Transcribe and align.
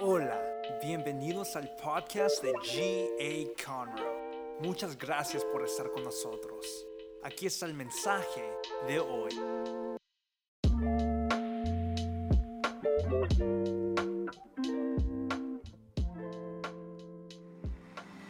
Hola, 0.00 0.40
bienvenidos 0.80 1.56
al 1.56 1.68
podcast 1.70 2.40
de 2.40 2.52
G.A. 2.52 3.66
Conroe. 3.66 4.56
Muchas 4.60 4.96
gracias 4.96 5.44
por 5.44 5.64
estar 5.64 5.90
con 5.90 6.04
nosotros. 6.04 6.86
Aquí 7.24 7.46
está 7.46 7.66
el 7.66 7.74
mensaje 7.74 8.44
de 8.86 9.00
hoy. 9.00 9.32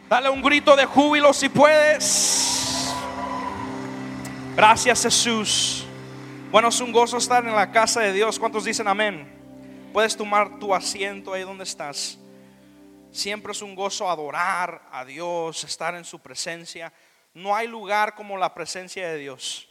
Dale 0.09 0.29
un 0.31 0.41
grito 0.41 0.75
de 0.75 0.85
júbilo 0.85 1.31
si 1.33 1.49
puedes. 1.49 2.91
Gracias 4.55 5.03
Jesús. 5.03 5.85
Bueno, 6.49 6.69
es 6.69 6.81
un 6.81 6.91
gozo 6.91 7.17
estar 7.17 7.45
en 7.45 7.53
la 7.53 7.71
casa 7.71 8.01
de 8.01 8.11
Dios. 8.11 8.39
¿Cuántos 8.39 8.65
dicen 8.65 8.87
amén? 8.87 9.38
Puedes 9.93 10.15
tomar 10.15 10.59
tu 10.59 10.75
asiento 10.75 11.33
ahí 11.33 11.41
donde 11.41 11.63
estás. 11.63 12.19
Siempre 13.11 13.53
es 13.53 13.61
un 13.63 13.73
gozo 13.73 14.07
adorar 14.07 14.87
a 14.91 15.03
Dios, 15.03 15.63
estar 15.63 15.95
en 15.95 16.05
su 16.05 16.19
presencia. 16.19 16.93
No 17.33 17.55
hay 17.55 17.67
lugar 17.67 18.13
como 18.13 18.37
la 18.37 18.53
presencia 18.53 19.09
de 19.09 19.17
Dios. 19.17 19.67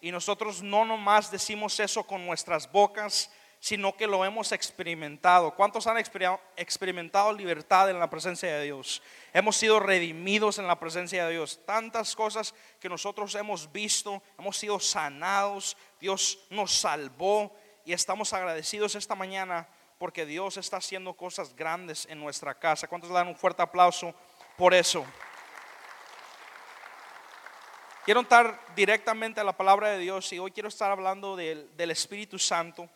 Y 0.00 0.10
nosotros 0.10 0.62
no 0.62 0.86
nomás 0.86 1.30
decimos 1.30 1.78
eso 1.80 2.02
con 2.04 2.24
nuestras 2.24 2.72
bocas, 2.72 3.30
sino 3.60 3.94
que 3.94 4.06
lo 4.06 4.24
hemos 4.24 4.52
experimentado. 4.52 5.54
¿Cuántos 5.54 5.86
han 5.86 5.98
experimentado 5.98 7.30
libertad 7.34 7.90
en 7.90 7.98
la 7.98 8.08
presencia 8.08 8.56
de 8.56 8.64
Dios? 8.64 9.02
Hemos 9.34 9.56
sido 9.56 9.80
redimidos 9.80 10.58
en 10.58 10.66
la 10.66 10.80
presencia 10.80 11.26
de 11.26 11.32
Dios. 11.32 11.60
Tantas 11.66 12.16
cosas 12.16 12.54
que 12.80 12.88
nosotros 12.88 13.34
hemos 13.34 13.70
visto, 13.70 14.22
hemos 14.38 14.56
sido 14.56 14.80
sanados, 14.80 15.76
Dios 16.00 16.38
nos 16.48 16.72
salvó 16.72 17.54
y 17.88 17.94
estamos 17.94 18.34
agradecidos 18.34 18.96
esta 18.96 19.14
mañana 19.14 19.66
porque 19.96 20.26
Dios 20.26 20.58
está 20.58 20.76
haciendo 20.76 21.14
cosas 21.14 21.56
grandes 21.56 22.04
en 22.10 22.20
nuestra 22.20 22.52
casa. 22.52 22.86
¿Cuántos 22.86 23.08
le 23.08 23.16
dan 23.16 23.28
un 23.28 23.34
fuerte 23.34 23.62
aplauso 23.62 24.14
por 24.58 24.74
eso? 24.74 25.06
Quiero 28.04 28.20
entrar 28.20 28.60
directamente 28.76 29.40
a 29.40 29.44
la 29.44 29.56
palabra 29.56 29.88
de 29.88 29.96
Dios 29.96 30.30
y 30.34 30.38
hoy 30.38 30.50
quiero 30.50 30.68
estar 30.68 30.90
hablando 30.90 31.34
del, 31.34 31.70
Espíritu 31.78 32.38
Santo. 32.38 32.90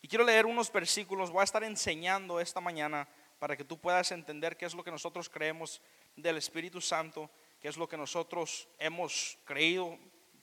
Y 0.00 0.06
quiero 0.06 0.24
leer 0.24 0.46
unos 0.46 0.70
versículos, 0.70 1.32
voy 1.32 1.40
a 1.40 1.44
estar 1.44 1.64
enseñando 1.64 2.38
esta 2.38 2.60
mañana 2.60 3.08
para 3.40 3.56
que 3.56 3.64
tú 3.64 3.76
puedas 3.76 4.12
entender 4.12 4.56
qué 4.56 4.66
es 4.66 4.74
lo 4.74 4.84
que 4.84 4.92
nosotros 4.92 5.28
creemos 5.28 5.82
del 6.14 6.36
Espíritu 6.36 6.80
Santo, 6.80 7.28
qué 7.60 7.66
es 7.66 7.76
lo 7.76 7.88
que 7.88 7.96
nosotros 7.96 8.68
hemos 8.78 9.38
creído 9.44 9.98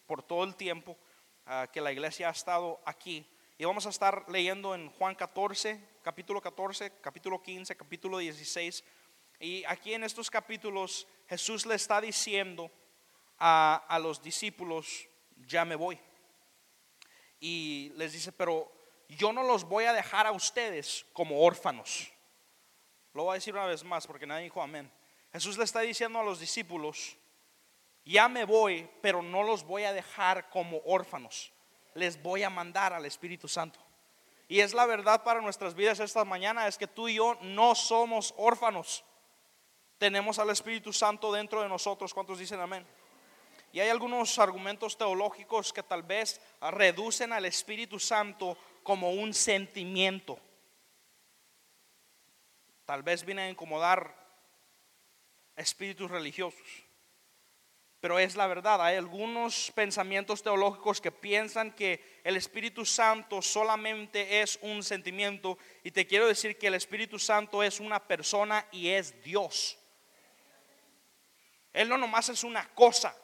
por 0.06 0.22
todo 0.22 0.44
el 0.44 0.58
tiempo 0.58 0.98
ah, 1.46 1.70
que 1.72 1.80
la 1.80 1.94
iglesia 1.94 2.28
ha 2.28 2.32
estado 2.32 2.82
aquí. 2.84 3.26
Y 3.64 3.66
vamos 3.66 3.86
a 3.86 3.92
estar 3.92 4.26
leyendo 4.28 4.76
en 4.76 4.90
Juan 4.90 5.16
14, 5.16 5.80
capítulo 6.02 6.42
14, 6.42 7.00
capítulo 7.00 7.42
15, 7.42 7.78
capítulo 7.78 8.18
16. 8.18 8.84
Y 9.40 9.64
aquí 9.64 9.94
en 9.94 10.04
estos 10.04 10.30
capítulos 10.30 11.08
Jesús 11.30 11.66
le 11.66 11.76
está 11.76 12.02
diciendo 12.02 12.70
a, 13.38 13.86
a 13.88 14.00
los 14.00 14.22
discípulos, 14.22 15.08
ya 15.48 15.64
me 15.64 15.76
voy. 15.76 15.98
Y 17.40 17.94
les 17.96 18.12
dice, 18.12 18.34
pero 18.34 18.70
yo 19.08 19.32
no 19.32 19.44
los 19.44 19.64
voy 19.64 19.86
a 19.86 19.94
dejar 19.94 20.28
a 20.28 20.34
ustedes 20.34 21.06
como 21.14 21.42
órfanos. 21.42 22.12
Lo 23.14 23.24
voy 23.24 23.32
a 23.32 23.36
decir 23.36 23.54
una 23.54 23.68
vez 23.68 23.86
más 23.86 24.06
porque 24.06 24.28
nadie 24.28 24.44
dijo 24.44 24.62
amén. 24.62 24.92
Jesús 25.32 25.58
le 25.58 25.64
está 25.64 25.80
diciendo 25.80 26.20
a 26.20 26.24
los 26.26 26.42
discípulos, 26.42 27.16
ya 28.04 28.28
me 28.28 28.44
voy, 28.44 28.90
pero 29.02 29.22
no 29.22 29.42
los 29.42 29.64
voy 29.64 29.84
a 29.84 29.94
dejar 29.94 30.50
como 30.50 30.82
órfanos. 30.84 31.54
Les 31.96 32.22
voy 32.22 32.44
a 32.44 32.50
mandar 32.50 32.94
al 32.94 33.06
Espíritu 33.06 33.48
Santo. 33.48 33.80
Y 34.48 34.60
es 34.60 34.74
la 34.74 34.86
verdad 34.86 35.24
para 35.24 35.42
nuestras 35.42 35.74
vidas 35.74 36.00
esta 36.00 36.26
mañana, 36.26 36.68
es 36.68 36.78
que 36.78 36.88
tú 36.88 37.08
y 37.08 37.16
yo 37.16 37.38
no 37.42 37.76
somos 37.76 38.34
órfanos. 38.38 39.04
Tenemos 39.98 40.38
al 40.40 40.50
Espíritu 40.50 40.92
Santo 40.92 41.32
dentro 41.32 41.62
de 41.62 41.70
nosotros. 41.70 42.14
¿Cuántos 42.14 42.40
dicen 42.40 42.60
amén? 42.60 42.86
Y 43.72 43.80
hay 43.80 43.90
algunos 43.90 44.38
argumentos 44.38 44.98
teológicos 44.98 45.74
que 45.74 45.82
tal 45.82 46.04
vez 46.04 46.40
reducen 46.62 47.34
al 47.34 47.46
Espíritu 47.46 48.00
Santo 48.00 48.58
como 48.84 49.12
un 49.12 49.34
sentimiento. 49.34 50.38
Tal 52.86 53.02
vez 53.02 53.26
viene 53.26 53.44
a 53.44 53.50
incomodar 53.50 54.14
espíritus 55.56 56.12
religiosos. 56.12 56.83
Pero 58.04 58.20
es 58.20 58.36
la 58.36 58.48
verdad, 58.48 58.86
hay 58.86 58.98
algunos 58.98 59.72
pensamientos 59.74 60.44
teológicos 60.44 61.00
que 61.00 61.10
piensan 61.10 61.72
que 61.72 62.20
el 62.26 62.36
Espíritu 62.36 62.86
Santo 62.86 63.42
solamente 63.42 64.42
es 64.42 64.60
un 64.62 64.84
sentimiento 64.84 65.58
y 65.86 65.92
te 65.92 66.06
quiero 66.06 66.28
decir 66.28 66.58
que 66.58 66.68
el 66.68 66.74
Espíritu 66.74 67.18
Santo 67.18 67.64
es 67.64 67.80
una 67.80 68.06
persona 68.06 68.68
y 68.74 68.90
es 68.90 69.24
Dios. 69.24 69.78
Él 71.72 71.88
no 71.88 71.98
nomás 71.98 72.28
es 72.28 72.44
una 72.44 72.68
cosa, 72.74 73.16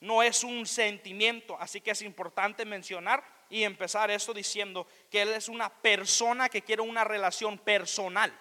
no 0.00 0.22
es 0.22 0.42
un 0.42 0.64
sentimiento, 0.64 1.58
así 1.60 1.82
que 1.82 1.90
es 1.90 2.00
importante 2.00 2.64
mencionar 2.64 3.22
y 3.50 3.62
empezar 3.62 4.10
esto 4.10 4.32
diciendo 4.32 4.86
que 5.10 5.20
Él 5.20 5.34
es 5.34 5.50
una 5.50 5.68
persona 5.68 6.48
que 6.48 6.62
quiere 6.62 6.80
una 6.80 7.04
relación 7.04 7.58
personal. 7.58 8.32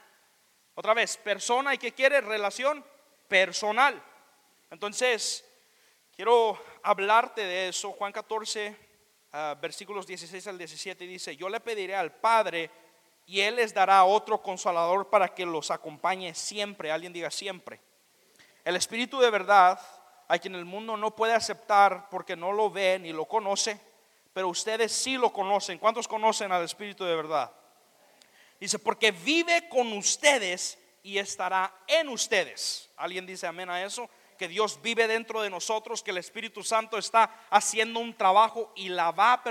Otra 0.75 0.94
vez, 0.94 1.17
persona 1.17 1.73
y 1.73 1.77
que 1.77 1.91
quiere 1.91 2.22
relación 2.22 2.85
personal. 3.27 4.01
Entonces, 4.72 5.44
quiero 6.17 6.59
hablarte 6.81 7.45
de 7.45 7.69
eso. 7.69 7.91
Juan 7.91 8.11
14, 8.11 8.75
ah, 9.33 9.55
versículos 9.61 10.07
16 10.07 10.47
al 10.47 10.57
17 10.57 11.05
dice, 11.05 11.38
yo 11.38 11.47
le 11.47 11.59
pediré 11.59 11.95
al 11.95 12.11
Padre 12.11 12.72
y 13.28 13.39
Él 13.41 13.57
les 13.57 13.72
dará 13.72 14.03
otro 14.03 14.41
consolador 14.41 15.09
para 15.11 15.33
que 15.33 15.45
los 15.45 15.69
acompañe 15.69 16.33
siempre. 16.33 16.91
Alguien 16.91 17.13
diga 17.13 17.29
siempre. 17.29 17.79
El 18.66 18.75
Espíritu 18.75 19.19
de 19.19 19.29
verdad, 19.29 19.79
a 20.27 20.39
quien 20.39 20.56
el 20.56 20.66
mundo 20.66 20.97
no 20.97 21.16
puede 21.16 21.33
aceptar 21.33 22.09
porque 22.09 22.35
no 22.35 22.51
lo 22.51 22.72
ve 22.72 22.97
ni 23.00 23.13
lo 23.13 23.25
conoce, 23.25 23.79
pero 24.33 24.50
ustedes 24.50 24.91
sí 24.91 25.17
lo 25.17 25.31
conocen. 25.31 25.77
¿Cuántos 25.77 26.07
conocen 26.07 26.51
al 26.51 26.63
Espíritu 26.63 27.06
de 27.06 27.16
verdad? 27.16 27.51
Dice, 28.59 28.79
porque 28.79 29.11
vive 29.11 29.69
con 29.69 29.94
ustedes 29.94 30.79
y 31.03 31.19
estará 31.19 31.72
en 31.85 32.09
ustedes. 32.09 32.89
¿Alguien 32.97 33.27
dice 33.27 33.45
amén 33.45 33.69
a 33.69 33.83
eso? 33.83 34.09
Que 34.38 34.48
Dios 34.48 34.80
vive 34.81 35.08
dentro 35.08 35.42
de 35.42 35.50
nosotros, 35.50 36.03
que 36.03 36.12
el 36.12 36.18
Espíritu 36.18 36.64
Santo 36.64 36.98
está 36.98 37.48
haciendo 37.50 38.00
un 38.00 38.16
trabajo 38.16 38.72
y 38.75 38.90
la 38.90 39.12
va 39.12 39.34
a, 39.34 39.44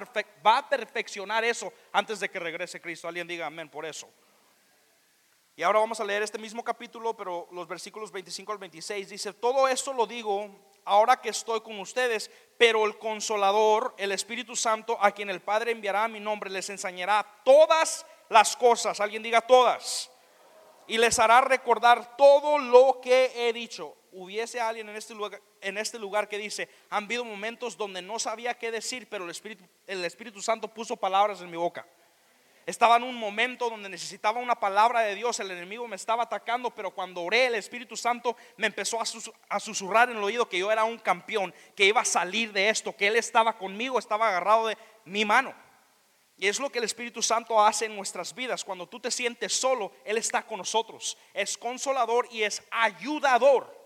va 0.47 0.69
perfeccionar 0.69 1.45
eso 1.45 1.73
antes 1.93 2.21
de 2.21 2.29
que 2.29 2.39
regrese 2.39 2.81
Cristo. 2.81 3.09
Alguien 3.09 3.27
diga 3.27 3.47
amén 3.47 3.69
por 3.69 3.85
eso. 3.85 4.09
Y 5.59 5.63
ahora 5.63 5.79
vamos 5.79 5.99
a 6.01 6.05
leer 6.05 6.23
este 6.23 6.39
mismo 6.39 6.63
capítulo, 6.63 7.17
pero 7.17 7.49
los 7.51 7.67
versículos 7.67 8.13
25 8.13 8.53
al 8.53 8.59
26 8.59 9.09
dice, 9.09 9.33
todo 9.33 9.67
esto 9.67 9.95
lo 9.95 10.07
digo 10.07 10.51
ahora 10.85 11.21
que 11.21 11.31
estoy 11.31 11.63
con 11.63 11.81
ustedes, 11.81 12.31
pero 12.59 12.85
el 12.85 12.99
consolador, 12.99 13.95
el 13.97 14.13
Espíritu 14.13 14.55
Santo, 14.55 14.99
a 15.01 15.13
quien 15.13 15.31
el 15.31 15.41
Padre 15.41 15.73
enviará 15.73 16.09
mi 16.09 16.21
nombre, 16.21 16.51
les 16.51 16.69
enseñará 16.69 17.27
todas 17.43 18.05
las 18.29 18.55
cosas, 18.55 19.01
alguien 19.01 19.23
diga 19.23 19.41
todas, 19.41 20.11
y 20.87 20.99
les 20.99 21.19
hará 21.19 21.41
recordar 21.41 22.19
todo 22.19 22.59
lo 22.59 23.01
que 23.01 23.33
he 23.35 23.53
dicho. 23.55 23.97
Hubiese 24.19 24.59
alguien 24.59 24.89
en 24.89 24.97
este 24.97 25.15
lugar, 25.15 25.43
en 25.61 25.77
este 25.77 25.99
lugar 25.99 26.27
que 26.27 26.39
dice, 26.39 26.71
han 26.89 27.05
habido 27.05 27.23
momentos 27.23 27.77
donde 27.77 28.01
no 28.01 28.19
sabía 28.19 28.55
qué 28.55 28.71
decir, 28.71 29.07
pero 29.11 29.25
el 29.25 29.31
Espíritu, 29.31 29.63
el 29.87 30.03
Espíritu 30.07 30.41
Santo 30.41 30.69
puso 30.69 30.97
palabras 30.97 31.43
en 31.43 31.51
mi 31.51 31.59
boca. 31.59 31.87
Estaba 32.65 32.97
en 32.97 33.03
un 33.03 33.15
momento 33.15 33.69
donde 33.69 33.91
necesitaba 33.91 34.41
una 34.41 34.59
palabra 34.59 35.01
de 35.01 35.15
Dios, 35.15 35.39
el 35.39 35.51
enemigo 35.51 35.87
me 35.87 35.97
estaba 35.97 36.23
atacando, 36.23 36.71
pero 36.71 36.93
cuando 36.93 37.21
oré 37.21 37.45
el 37.45 37.57
Espíritu 37.57 37.95
Santo 37.95 38.39
me 38.57 38.69
empezó 38.69 38.99
a, 39.03 39.61
susurrar 39.61 40.09
en 40.09 40.17
el 40.17 40.25
oído 40.25 40.49
que 40.49 40.61
yo 40.61 40.73
era 40.73 40.85
un 40.85 40.99
campeón, 40.99 41.55
que 41.77 41.85
iba 41.85 42.01
a 42.01 42.07
salir 42.07 42.55
de 42.55 42.71
esto, 42.71 42.97
que 42.97 43.09
Él 43.09 43.17
estaba 43.17 43.59
conmigo, 43.59 43.99
estaba 43.99 44.29
agarrado 44.29 44.69
de 44.69 44.79
mi 45.05 45.27
mano. 45.27 45.55
Y 46.39 46.49
es 46.49 46.59
lo 46.59 46.71
que 46.71 46.79
el 46.79 46.85
Espíritu 46.85 47.21
Santo 47.21 47.63
hace 47.63 47.85
en 47.85 47.95
nuestras 47.95 48.35
vidas. 48.35 48.65
Cuando 48.65 48.89
tú 48.89 48.99
te 48.99 49.11
sientes 49.11 49.53
solo, 49.53 49.93
Él 50.07 50.17
está 50.17 50.43
con 50.47 50.57
nosotros. 50.57 51.19
Es 51.35 51.59
consolador 51.59 52.27
y 52.31 52.45
es 52.45 52.63
ayudador. 52.71 53.86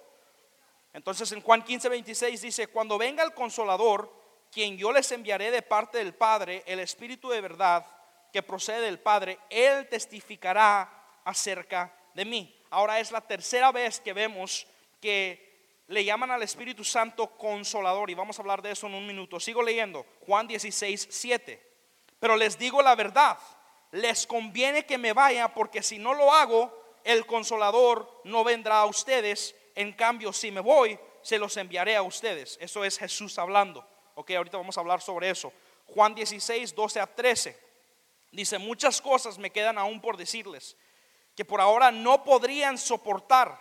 Entonces 0.92 1.31
en 1.32 1.40
Juan 1.40 1.62
15, 1.62 1.88
26 1.88 2.40
dice, 2.42 2.66
cuando 2.66 2.98
venga 2.98 3.22
el 3.22 3.34
consolador, 3.34 4.12
quien 4.50 4.76
yo 4.76 4.92
les 4.92 5.10
enviaré 5.12 5.50
de 5.50 5.62
parte 5.62 5.98
del 5.98 6.14
Padre, 6.14 6.62
el 6.66 6.81
Espíritu 6.81 7.28
de 7.28 7.40
verdad, 7.40 7.87
que 8.32 8.42
procede 8.42 8.81
del 8.81 8.98
Padre, 8.98 9.38
Él 9.48 9.88
testificará 9.88 11.20
acerca 11.25 11.94
de 12.14 12.25
mí. 12.25 12.56
Ahora 12.70 13.00
es 13.00 13.10
la 13.10 13.20
tercera 13.20 13.72
vez 13.72 14.00
que 14.00 14.12
vemos 14.12 14.66
que 15.00 15.50
le 15.88 16.04
llaman 16.04 16.31
al 16.31 16.42
Espíritu 16.42 16.84
Santo 16.84 17.36
consolador 17.36 18.10
y 18.10 18.14
vamos 18.14 18.38
a 18.38 18.43
hablar 18.43 18.62
de 18.62 18.70
eso 18.70 18.86
en 18.86 18.94
un 18.94 19.06
minuto. 19.06 19.40
Sigo 19.40 19.62
leyendo 19.62 20.06
Juan 20.20 20.46
16, 20.46 21.08
7. 21.10 21.70
Pero 22.20 22.36
les 22.36 22.58
digo 22.58 22.81
la 22.82 22.94
verdad, 22.94 23.38
les 23.93 24.26
conviene 24.26 24.86
que 24.86 24.98
me 24.98 25.12
vaya 25.12 25.52
porque 25.52 25.82
si 25.82 25.98
no 25.98 26.14
lo 26.14 26.32
hago, 26.32 26.72
el 27.02 27.26
consolador 27.26 28.22
no 28.25 28.44
vendrá 28.44 28.81
a 28.81 28.86
ustedes. 28.86 29.56
En 29.75 29.93
cambio, 29.93 30.32
si 30.32 30.50
me 30.50 30.61
voy, 30.61 30.99
se 31.22 31.38
los 31.38 31.56
enviaré 31.56 31.96
a 31.96 32.02
ustedes. 32.02 32.58
Eso 32.61 32.84
es 32.84 32.99
Jesús 32.99 33.38
hablando. 33.38 33.87
Ok, 34.14 34.31
ahorita 34.32 34.56
vamos 34.56 34.76
a 34.76 34.81
hablar 34.81 35.00
sobre 35.00 35.31
eso. 35.31 35.52
Juan 35.87 36.14
16, 36.14 36.75
12 36.75 37.00
a 37.00 37.06
13. 37.06 37.58
Dice, 38.32 38.58
muchas 38.58 39.00
cosas 39.00 39.38
me 39.38 39.50
quedan 39.50 39.78
aún 39.78 40.00
por 40.00 40.17
decirles 40.17 40.76
que 41.34 41.44
por 41.44 41.61
ahora 41.61 41.90
no 41.90 42.25
podrían 42.25 42.78
soportar. 42.78 43.58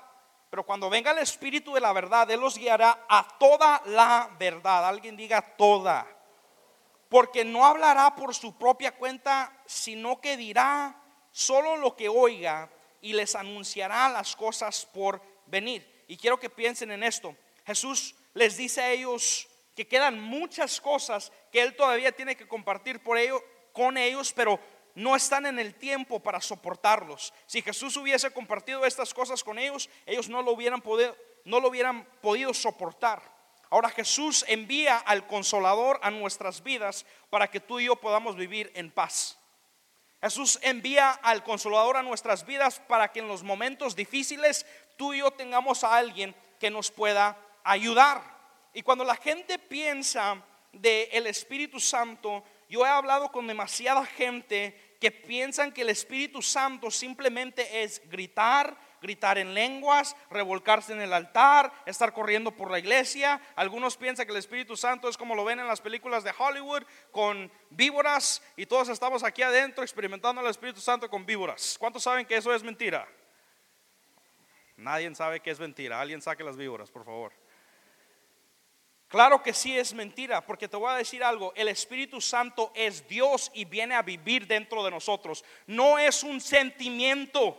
Pero 0.50 0.66
cuando 0.66 0.90
venga 0.90 1.12
el 1.12 1.20
Espíritu 1.20 1.74
de 1.74 1.82
la 1.82 1.94
verdad, 1.94 2.30
Él 2.32 2.40
los 2.40 2.58
guiará 2.58 3.06
a 3.08 3.28
toda 3.40 3.82
la 3.86 4.36
verdad. 4.40 4.88
Alguien 4.88 5.16
diga 5.16 5.42
toda. 5.56 6.08
Porque 7.08 7.46
no 7.46 7.66
hablará 7.66 8.16
por 8.16 8.36
su 8.36 8.58
propia 8.58 8.96
cuenta, 8.96 9.52
sino 9.66 10.20
que 10.20 10.38
dirá 10.38 11.02
solo 11.32 11.78
lo 11.78 11.96
que 11.96 12.10
oiga 12.10 12.70
y 13.02 13.14
les 13.14 13.36
anunciará 13.36 14.10
las 14.10 14.36
cosas 14.36 14.86
por 14.86 15.22
venir. 15.46 15.99
Y 16.10 16.18
quiero 16.18 16.40
que 16.40 16.50
piensen 16.50 16.90
en 16.90 17.04
esto. 17.04 17.36
Jesús 17.68 18.16
les 18.34 18.58
dice 18.58 18.82
a 18.82 18.92
ellos 18.92 19.48
que 19.76 19.88
quedan 19.88 20.20
muchas 20.20 20.82
cosas 20.82 21.32
que 21.52 21.62
Él 21.62 21.76
todavía 21.76 22.12
tiene 22.12 22.36
que 22.36 22.48
compartir 22.48 23.04
por 23.04 23.20
ello, 23.20 23.40
con 23.74 23.96
ellos, 23.96 24.34
pero 24.34 24.60
no 24.96 25.16
están 25.16 25.46
en 25.46 25.60
el 25.60 25.76
tiempo 25.76 26.20
para 26.20 26.42
soportarlos. 26.42 27.32
Si 27.46 27.62
Jesús 27.62 27.96
hubiese 27.96 28.32
compartido 28.32 28.88
estas 28.88 29.14
cosas 29.14 29.44
con 29.44 29.60
ellos, 29.60 29.88
ellos 30.08 30.30
no 30.30 30.42
lo 30.42 30.54
hubieran 30.54 30.82
podido, 30.82 31.16
no 31.46 31.60
lo 31.60 31.70
hubieran 31.70 32.04
podido 32.22 32.56
soportar. 32.56 33.22
Ahora 33.70 33.90
Jesús 33.90 34.44
envía 34.48 34.98
al 34.98 35.28
consolador 35.28 36.00
a 36.02 36.10
nuestras 36.10 36.64
vidas 36.64 37.06
para 37.30 37.52
que 37.52 37.60
tú 37.60 37.80
y 37.80 37.86
yo 37.86 37.98
podamos 37.98 38.36
vivir 38.36 38.72
en 38.74 38.90
paz. 38.90 39.38
Jesús 40.22 40.60
envía 40.64 41.12
al 41.12 41.44
consolador 41.44 41.98
a 41.98 42.04
nuestras 42.04 42.46
vidas 42.48 42.82
para 42.88 43.12
que 43.12 43.20
en 43.20 43.28
los 43.28 43.44
momentos 43.44 43.96
difíciles 43.96 44.66
tú 45.00 45.14
y 45.14 45.20
yo 45.20 45.32
tengamos 45.32 45.86
a 45.86 45.96
alguien 45.96 46.36
que 46.60 46.70
nos 46.70 46.92
pueda 46.92 47.38
ayudar. 47.64 48.22
Y 48.74 48.82
cuando 48.82 49.06
la 49.06 49.16
gente 49.16 49.58
piensa 49.58 50.44
de 50.74 51.04
el 51.14 51.26
Espíritu 51.26 51.80
Santo, 51.80 52.44
yo 52.68 52.86
he 52.86 52.90
hablado 52.90 53.32
con 53.32 53.48
demasiada 53.48 54.06
gente 54.06 54.98
que 55.00 55.10
piensan 55.10 55.72
que 55.72 55.84
el 55.84 55.90
Espíritu 55.90 56.42
Santo 56.42 56.92
simplemente 56.92 57.82
es 57.82 58.02
gritar, 58.10 58.78
gritar 59.02 59.38
en 59.38 59.54
lenguas, 59.54 60.18
revolcarse 60.30 60.92
en 60.92 61.00
el 61.00 61.14
altar, 61.14 61.72
estar 61.86 62.12
corriendo 62.12 62.52
por 62.52 62.70
la 62.70 62.80
iglesia. 62.80 63.42
Algunos 63.56 63.96
piensan 63.96 64.26
que 64.26 64.34
el 64.34 64.40
Espíritu 64.40 64.76
Santo 64.76 65.08
es 65.08 65.16
como 65.16 65.34
lo 65.34 65.46
ven 65.46 65.62
en 65.62 65.68
las 65.68 65.80
películas 65.80 66.26
de 66.26 66.34
Hollywood 66.38 66.84
con 67.12 67.50
víboras 67.70 68.44
y 68.58 68.66
todos 68.66 68.90
estamos 68.90 69.24
aquí 69.24 69.44
adentro 69.44 69.82
experimentando 69.82 70.42
el 70.42 70.48
Espíritu 70.48 70.82
Santo 70.82 71.10
con 71.10 71.26
víboras. 71.26 71.78
¿Cuántos 71.80 72.04
saben 72.04 72.26
que 72.26 72.36
eso 72.36 72.54
es 72.54 72.62
mentira? 72.64 73.08
Nadie 74.80 75.14
sabe 75.14 75.40
que 75.40 75.52
es 75.52 75.60
mentira. 75.60 76.00
Alguien 76.00 76.22
saque 76.22 76.44
las 76.44 76.58
víboras, 76.58 76.90
por 76.90 77.06
favor. 77.06 77.34
Claro 79.10 79.42
que 79.42 79.54
sí 79.54 79.78
es 79.78 79.94
mentira, 79.94 80.46
porque 80.46 80.68
te 80.68 80.78
voy 80.78 80.92
a 80.92 80.96
decir 80.96 81.24
algo, 81.24 81.52
el 81.56 81.68
Espíritu 81.68 82.22
Santo 82.22 82.72
es 82.76 83.08
Dios 83.08 83.52
y 83.56 83.66
viene 83.66 83.96
a 83.96 84.04
vivir 84.04 84.46
dentro 84.46 84.84
de 84.84 84.92
nosotros. 84.92 85.44
No 85.66 85.98
es 85.98 86.22
un 86.22 86.40
sentimiento, 86.40 87.58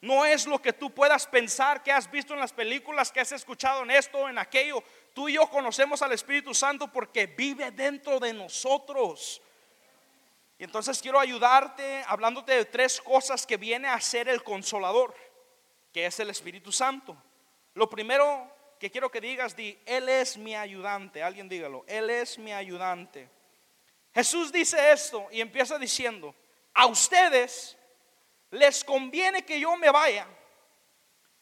no 0.00 0.24
es 0.24 0.46
lo 0.46 0.60
que 0.62 0.72
tú 0.72 0.90
puedas 0.90 1.26
pensar 1.26 1.82
que 1.82 1.92
has 1.92 2.10
visto 2.10 2.32
en 2.32 2.40
las 2.40 2.54
películas, 2.54 3.12
que 3.12 3.20
has 3.20 3.32
escuchado 3.32 3.82
en 3.82 3.90
esto, 3.90 4.26
en 4.30 4.38
aquello. 4.38 4.82
Tú 5.12 5.28
y 5.28 5.34
yo 5.34 5.46
conocemos 5.50 6.00
al 6.00 6.12
Espíritu 6.12 6.54
Santo 6.54 6.88
porque 6.88 7.26
vive 7.26 7.70
dentro 7.70 8.18
de 8.18 8.32
nosotros. 8.32 9.42
Y 10.58 10.64
entonces 10.64 11.02
quiero 11.02 11.20
ayudarte 11.20 12.02
hablándote 12.06 12.52
de 12.52 12.64
tres 12.64 12.98
cosas 12.98 13.46
que 13.46 13.58
viene 13.58 13.88
a 13.88 14.00
ser 14.00 14.26
el 14.28 14.42
consolador, 14.42 15.14
que 15.92 16.06
es 16.06 16.18
el 16.20 16.30
Espíritu 16.30 16.72
Santo. 16.72 17.16
Lo 17.74 17.88
primero 17.88 18.50
que 18.78 18.90
quiero 18.90 19.10
que 19.10 19.20
digas, 19.20 19.54
di, 19.54 19.78
Él 19.86 20.08
es 20.08 20.36
mi 20.36 20.56
ayudante. 20.56 21.22
Alguien 21.22 21.48
dígalo, 21.48 21.84
Él 21.86 22.10
es 22.10 22.38
mi 22.38 22.52
ayudante. 22.52 23.28
Jesús 24.14 24.50
dice 24.50 24.90
esto 24.90 25.28
y 25.30 25.40
empieza 25.40 25.78
diciendo, 25.78 26.34
a 26.74 26.86
ustedes 26.86 27.76
les 28.50 28.82
conviene 28.82 29.44
que 29.44 29.60
yo 29.60 29.76
me 29.76 29.90
vaya. 29.90 30.26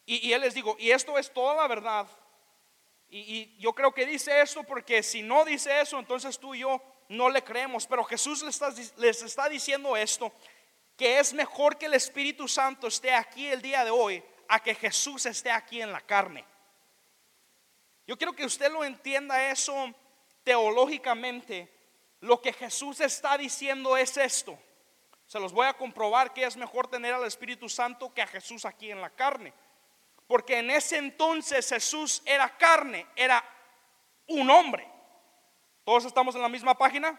Y, 0.05 0.33
Él 0.33 0.41
les 0.41 0.55
digo, 0.55 0.77
y 0.79 0.91
esto 0.91 1.17
es 1.19 1.33
toda 1.33 1.55
la 1.55 1.69
verdad. 1.69 2.07
Y, 3.09 3.19
y, 3.19 3.57
yo 3.59 3.73
creo 3.73 3.93
que 3.93 4.05
dice 4.05 4.41
esto 4.41 4.65
porque 4.65 5.05
si 5.05 5.23
no 5.23 5.45
dice 5.45 5.81
eso, 5.81 5.99
entonces 5.99 6.39
tú 6.39 6.55
y 6.55 6.61
yo 6.61 6.83
no 7.09 7.31
le 7.31 7.43
creemos. 7.43 7.87
Pero 7.87 8.03
Jesús 8.05 8.43
les 8.43 8.61
está, 8.61 8.71
les 8.97 9.23
está 9.23 9.49
diciendo 9.49 9.97
esto, 9.97 10.33
que 10.97 11.21
es 11.21 11.33
mejor 11.33 11.79
que 11.79 11.87
el 11.87 11.95
Espíritu 11.95 12.49
Santo 12.49 12.89
esté 12.89 13.13
aquí 13.13 13.47
el 13.47 13.63
día 13.63 13.85
de 13.85 13.91
hoy 13.91 14.23
a 14.51 14.61
que 14.61 14.75
Jesús 14.75 15.27
esté 15.27 15.51
aquí 15.51 15.81
en 15.81 15.93
la 15.93 16.01
carne. 16.01 16.45
Yo 18.05 18.19
quiero 18.19 18.33
que 18.33 18.45
usted 18.45 18.71
lo 18.71 18.83
entienda 18.83 19.49
eso 19.49 19.95
teológicamente. 20.43 21.73
Lo 22.19 22.41
que 22.41 22.53
Jesús 22.53 23.01
está 23.01 23.39
diciendo 23.39 23.97
es 23.97 24.17
esto. 24.17 24.59
Se 25.25 25.39
los 25.39 25.53
voy 25.53 25.69
a 25.69 25.75
comprobar 25.75 26.35
que 26.35 26.45
es 26.45 26.57
mejor 26.57 26.89
tener 26.89 27.15
al 27.15 27.25
Espíritu 27.25 27.69
Santo 27.69 28.13
que 28.13 28.23
a 28.23 28.27
Jesús 28.27 28.65
aquí 28.65 28.91
en 28.91 29.01
la 29.01 29.11
carne. 29.11 29.55
Porque 30.27 30.59
en 30.59 30.71
ese 30.71 30.97
entonces 30.97 31.69
Jesús 31.69 32.21
era 32.27 32.57
carne, 32.59 33.07
era 33.15 33.45
un 34.27 34.51
hombre. 34.51 34.91
¿Todos 35.85 36.07
estamos 36.07 36.35
en 36.35 36.43
la 36.43 36.49
misma 36.49 36.77
página? 36.77 37.19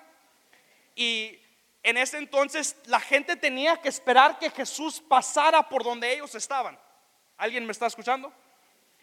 Y 0.96 1.40
en 1.82 1.96
ese 1.96 2.18
entonces 2.18 2.76
la 2.88 3.00
gente 3.00 3.38
tenía 3.38 3.78
que 3.78 3.88
esperar 3.88 4.38
que 4.38 4.50
Jesús 4.50 5.00
pasara 5.00 5.70
por 5.70 5.82
donde 5.82 6.12
ellos 6.12 6.36
estaban. 6.36 6.78
¿Alguien 7.42 7.66
me 7.66 7.72
está 7.72 7.88
escuchando? 7.88 8.32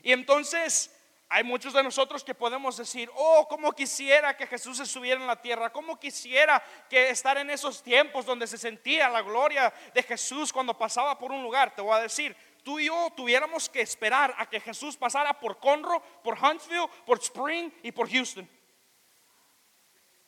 Y 0.00 0.12
entonces 0.12 0.94
hay 1.29 1.43
muchos 1.43 1.73
de 1.73 1.82
nosotros 1.82 2.23
que 2.23 2.37
podemos 2.37 2.76
decir, 2.76 3.11
oh, 3.17 3.49
como 3.49 3.73
quisiera 3.73 4.37
que 4.37 4.46
Jesús 4.46 4.79
estuviera 4.79 5.20
en 5.20 5.26
la 5.26 5.43
tierra, 5.43 5.73
como 5.73 5.99
quisiera 5.99 6.62
que 6.88 7.11
estar 7.11 7.37
en 7.37 7.50
esos 7.50 7.82
tiempos 7.82 8.25
donde 8.25 8.46
se 8.46 8.56
sentía 8.56 9.08
la 9.08 9.23
gloria 9.23 9.75
de 9.93 10.05
Jesús 10.05 10.52
cuando 10.52 10.79
pasaba 10.79 11.19
por 11.19 11.32
un 11.32 11.43
lugar. 11.43 11.75
Te 11.75 11.82
voy 11.82 11.96
a 11.96 12.00
decir, 12.00 12.37
tú 12.62 12.79
y 12.79 12.87
yo 12.87 13.12
tuviéramos 13.17 13.69
que 13.69 13.81
esperar 13.81 14.32
a 14.38 14.49
que 14.49 14.61
Jesús 14.61 14.96
pasara 14.96 15.41
por 15.41 15.58
Conroe, 15.58 16.00
por 16.23 16.38
Huntsville, 16.38 16.88
por 17.05 17.19
Spring 17.19 17.73
y 17.82 17.91
por 17.91 18.08
Houston. 18.08 18.49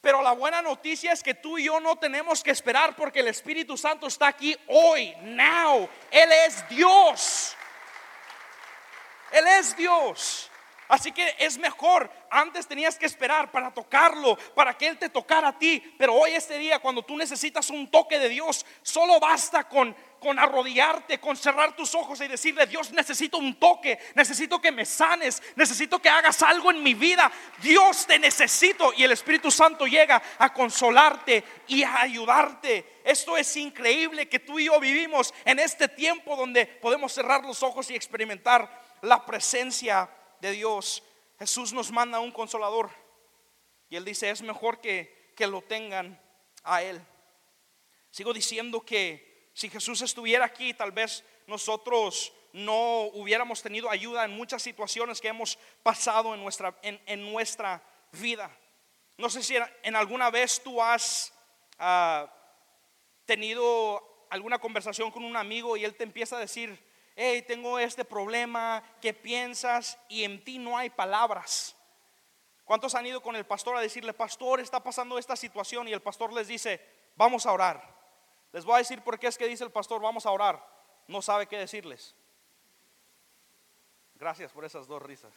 Pero 0.01 0.21
la 0.21 0.33
buena 0.33 0.61
noticia 0.63 1.13
es 1.13 1.23
que 1.23 1.35
tú 1.35 1.59
y 1.59 1.67
yo 1.67 1.79
no 1.79 1.95
tenemos 1.95 2.43
que 2.43 2.51
esperar 2.51 2.97
porque 2.97 3.21
el 3.21 3.29
Espíritu 3.29 3.77
Santo 3.77 4.09
está 4.09 4.27
aquí 4.27 4.56
hoy, 4.67 5.15
now. 5.23 5.89
Él 6.11 6.33
es 6.33 6.69
Dios. 6.69 7.56
Él 9.32 9.47
es 9.47 9.77
Dios. 9.77 10.50
Así 10.91 11.12
que 11.12 11.37
es 11.38 11.56
mejor. 11.56 12.11
Antes 12.31 12.67
tenías 12.67 12.99
que 12.99 13.06
esperar 13.06 13.53
para 13.53 13.73
tocarlo, 13.73 14.37
para 14.56 14.77
que 14.77 14.88
Él 14.88 14.99
te 14.99 15.09
tocara 15.09 15.49
a 15.49 15.59
ti. 15.59 15.81
Pero 15.97 16.15
hoy, 16.15 16.32
este 16.32 16.59
día, 16.59 16.81
cuando 16.81 17.05
tú 17.05 17.17
necesitas 17.17 17.71
un 17.71 17.88
toque 17.88 18.19
de 18.19 18.29
Dios, 18.29 18.67
solo 18.82 19.21
basta 19.21 19.69
con, 19.69 19.94
con 20.19 20.37
arrodillarte, 20.37 21.21
con 21.21 21.37
cerrar 21.37 21.77
tus 21.77 21.94
ojos 21.94 22.21
y 22.21 22.27
decirle, 22.27 22.67
Dios, 22.67 22.91
necesito 22.91 23.39
un 23.39 23.55
toque, 23.60 24.01
necesito 24.17 24.60
que 24.60 24.72
me 24.72 24.84
sanes, 24.84 25.41
necesito 25.55 26.03
que 26.03 26.08
hagas 26.08 26.43
algo 26.43 26.72
en 26.72 26.82
mi 26.82 26.94
vida. 26.94 27.31
Dios, 27.63 28.05
te 28.05 28.19
necesito. 28.19 28.93
Y 28.96 29.05
el 29.05 29.13
Espíritu 29.13 29.53
Santo 29.53 29.87
llega 29.87 30.20
a 30.39 30.53
consolarte 30.53 31.44
y 31.69 31.84
a 31.84 32.01
ayudarte. 32.01 33.01
Esto 33.05 33.37
es 33.37 33.56
increíble 33.56 34.29
que 34.29 34.41
tú 34.41 34.58
y 34.58 34.65
yo 34.65 34.81
vivimos 34.81 35.32
en 35.44 35.60
este 35.60 35.87
tiempo 35.87 36.34
donde 36.34 36.67
podemos 36.67 37.13
cerrar 37.13 37.44
los 37.44 37.63
ojos 37.63 37.89
y 37.93 37.94
experimentar 37.94 38.80
la 39.03 39.25
presencia 39.25 40.11
de 40.41 40.53
Dios, 40.53 41.03
Jesús 41.39 41.73
nos 41.73 41.91
manda 41.91 42.21
un 42.21 42.33
consolador. 42.33 42.91
Y 43.89 43.97
Él 43.97 44.05
dice, 44.05 44.31
es 44.31 44.43
mejor 44.43 44.81
que, 44.81 45.33
que 45.37 45.47
lo 45.47 45.63
tengan 45.63 46.21
a 46.63 46.83
Él. 46.83 47.01
Sigo 48.11 48.33
diciendo 48.33 48.81
que 48.85 49.51
si 49.55 49.69
Jesús 49.69 50.03
estuviera 50.03 50.45
aquí, 50.45 50.75
tal 50.75 50.93
vez 50.93 51.25
nosotros 51.47 52.33
no 52.53 53.03
hubiéramos 53.13 53.63
tenido 53.63 53.91
ayuda 53.91 54.25
en 54.25 54.33
muchas 54.33 54.63
situaciones 54.63 55.21
que 55.21 55.29
hemos 55.29 55.59
pasado 55.83 56.35
en 56.35 56.41
nuestra, 56.41 56.77
en, 56.83 57.33
nuestra 57.33 57.83
vida. 58.13 58.51
No 59.17 59.31
sé 59.31 59.43
si 59.43 59.57
en 59.83 59.97
alguna 59.97 60.31
vez 60.31 60.63
tú 60.63 60.83
has 60.83 61.33
ah, 61.79 62.33
tenido 63.25 64.27
alguna 64.31 64.59
conversación 64.59 65.11
con 65.11 65.25
un 65.25 65.37
amigo 65.37 65.77
y 65.77 65.85
él 65.85 65.95
te 65.95 66.05
empieza 66.05 66.37
a 66.37 66.41
decir, 66.41 66.79
hey, 67.17 67.43
tengo 67.43 67.79
este 67.79 68.05
problema, 68.05 68.82
¿qué 69.00 69.12
piensas? 69.14 69.98
Y 70.08 70.24
en 70.24 70.43
ti 70.43 70.58
no 70.58 70.76
hay 70.76 70.90
palabras. 70.90 71.76
¿Cuántos 72.64 72.94
han 72.94 73.06
ido 73.06 73.20
con 73.20 73.34
el 73.34 73.44
pastor 73.44 73.76
a 73.76 73.81
decirle, 73.81 74.12
pastor, 74.12 74.60
está 74.60 74.82
pasando 74.82 75.19
esta 75.19 75.34
situación? 75.34 75.88
Y 75.88 75.93
el 75.93 76.02
pastor 76.02 76.32
les 76.32 76.46
dice, 76.48 76.81
vamos 77.17 77.44
a 77.46 77.52
orar. 77.52 77.82
Les 78.52 78.64
voy 78.64 78.76
a 78.76 78.79
decir 78.79 79.02
por 79.02 79.19
qué 79.19 79.26
es 79.26 79.36
que 79.36 79.46
dice 79.46 79.64
el 79.64 79.72
pastor, 79.72 80.00
vamos 80.00 80.26
a 80.26 80.31
orar. 80.31 80.64
No 81.08 81.20
sabe 81.20 81.46
qué 81.46 81.58
decirles. 81.58 82.14
Gracias 84.14 84.52
por 84.52 84.64
esas 84.64 84.86
dos 84.86 85.02
risas. 85.02 85.32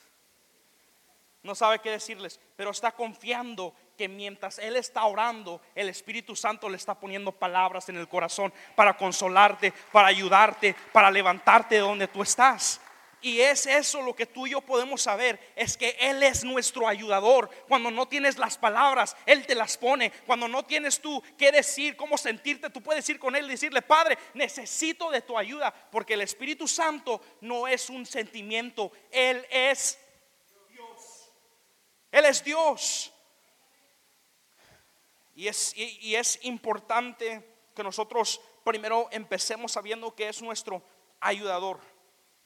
No 1.44 1.56
sabe 1.56 1.80
qué 1.80 1.92
decirles, 1.92 2.40
pero 2.56 2.72
está 2.72 2.94
confiando 2.94 3.74
que 3.98 4.08
mientras 4.08 4.60
Él 4.60 4.78
está 4.78 5.04
orando, 5.06 5.62
el 5.76 5.90
Espíritu 5.90 6.38
Santo 6.38 6.70
le 6.70 6.78
está 6.78 6.98
poniendo 6.98 7.34
palabras 7.34 7.90
en 7.90 7.98
el 7.98 8.08
corazón 8.08 8.54
para 8.76 8.96
consolarte, 8.96 9.74
para 9.92 10.08
ayudarte, 10.08 10.74
para 10.94 11.12
levantarte 11.12 11.76
de 11.76 11.82
donde 11.82 12.08
tú 12.08 12.22
estás. 12.22 12.80
Y 13.24 13.40
es 13.40 13.66
eso 13.68 14.02
lo 14.02 14.14
que 14.14 14.26
tú 14.26 14.46
y 14.46 14.52
yo 14.52 14.60
podemos 14.60 15.02
saber, 15.02 15.40
es 15.56 15.78
que 15.78 15.96
Él 16.00 16.22
es 16.24 16.44
nuestro 16.44 16.90
ayudador. 16.90 17.50
Cuando 17.70 17.90
no 17.90 18.06
tienes 18.06 18.38
las 18.38 18.58
palabras, 18.58 19.16
Él 19.26 19.46
te 19.46 19.56
las 19.56 19.78
pone. 19.78 20.12
Cuando 20.26 20.50
no 20.50 20.64
tienes 20.64 21.00
tú 21.00 21.24
qué 21.38 21.52
decir, 21.54 21.96
cómo 21.96 22.18
sentirte, 22.18 22.70
tú 22.70 22.82
puedes 22.82 23.08
ir 23.08 23.20
con 23.20 23.34
Él 23.36 23.46
y 23.46 23.52
decirle, 23.52 23.82
Padre, 23.82 24.18
necesito 24.34 25.10
de 25.10 25.22
tu 25.22 25.38
ayuda, 25.38 25.74
porque 25.90 26.16
el 26.16 26.22
Espíritu 26.22 26.68
Santo 26.68 27.22
no 27.40 27.66
es 27.66 27.90
un 27.90 28.06
sentimiento, 28.06 28.92
Él 29.10 29.46
es. 29.50 30.00
Él 32.14 32.26
es 32.26 32.44
Dios. 32.44 33.12
Y 35.36 35.48
es, 35.48 35.74
y 35.76 36.16
es 36.16 36.40
importante 36.44 37.58
que 37.76 37.84
nosotros 37.84 38.40
primero 38.64 39.10
empecemos 39.12 39.72
sabiendo 39.74 40.16
que 40.16 40.30
es 40.30 40.42
nuestro 40.42 40.82
ayudador 41.20 41.80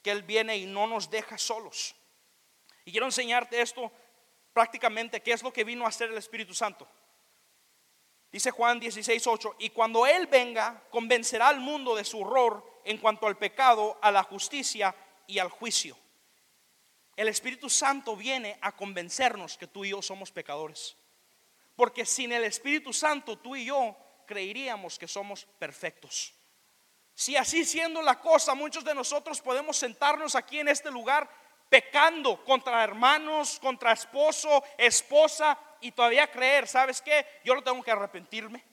que 0.02 0.10
Él 0.10 0.22
viene 0.22 0.56
y 0.56 0.66
no 0.66 0.86
nos 0.86 1.10
deja 1.10 1.36
solos. 1.36 1.94
Y 2.84 2.90
quiero 2.90 3.06
enseñarte 3.06 3.60
esto 3.60 3.92
prácticamente, 4.54 5.20
qué 5.20 5.32
es 5.32 5.42
lo 5.42 5.52
que 5.52 5.64
vino 5.64 5.84
a 5.84 5.88
hacer 5.88 6.10
el 6.10 6.16
Espíritu 6.16 6.54
Santo. 6.54 6.88
Dice 8.32 8.50
Juan 8.50 8.80
16, 8.80 9.26
8, 9.26 9.56
y 9.58 9.70
cuando 9.70 10.06
Él 10.06 10.26
venga, 10.26 10.82
convencerá 10.90 11.48
al 11.48 11.60
mundo 11.60 11.94
de 11.94 12.04
su 12.04 12.20
horror 12.20 12.80
en 12.84 12.98
cuanto 12.98 13.26
al 13.26 13.36
pecado, 13.36 13.98
a 14.00 14.10
la 14.10 14.22
justicia 14.22 14.94
y 15.26 15.38
al 15.38 15.50
juicio. 15.50 15.96
El 17.18 17.26
Espíritu 17.26 17.68
Santo 17.68 18.14
viene 18.14 18.56
a 18.60 18.70
convencernos 18.70 19.58
que 19.58 19.66
tú 19.66 19.84
y 19.84 19.88
yo 19.88 20.00
somos 20.00 20.30
pecadores. 20.30 20.96
Porque 21.74 22.06
sin 22.06 22.30
el 22.30 22.44
Espíritu 22.44 22.92
Santo, 22.92 23.36
tú 23.36 23.56
y 23.56 23.64
yo 23.64 23.96
creeríamos 24.24 25.00
que 25.00 25.08
somos 25.08 25.44
perfectos. 25.58 26.32
Si 27.14 27.34
así 27.34 27.64
siendo 27.64 28.02
la 28.02 28.20
cosa, 28.20 28.54
muchos 28.54 28.84
de 28.84 28.94
nosotros 28.94 29.40
podemos 29.40 29.76
sentarnos 29.76 30.36
aquí 30.36 30.60
en 30.60 30.68
este 30.68 30.92
lugar 30.92 31.28
pecando 31.68 32.44
contra 32.44 32.84
hermanos, 32.84 33.58
contra 33.58 33.94
esposo, 33.94 34.62
esposa 34.76 35.58
y 35.80 35.90
todavía 35.90 36.30
creer, 36.30 36.68
¿sabes 36.68 37.02
qué? 37.02 37.26
Yo 37.44 37.52
no 37.56 37.64
tengo 37.64 37.82
que 37.82 37.90
arrepentirme. 37.90 38.64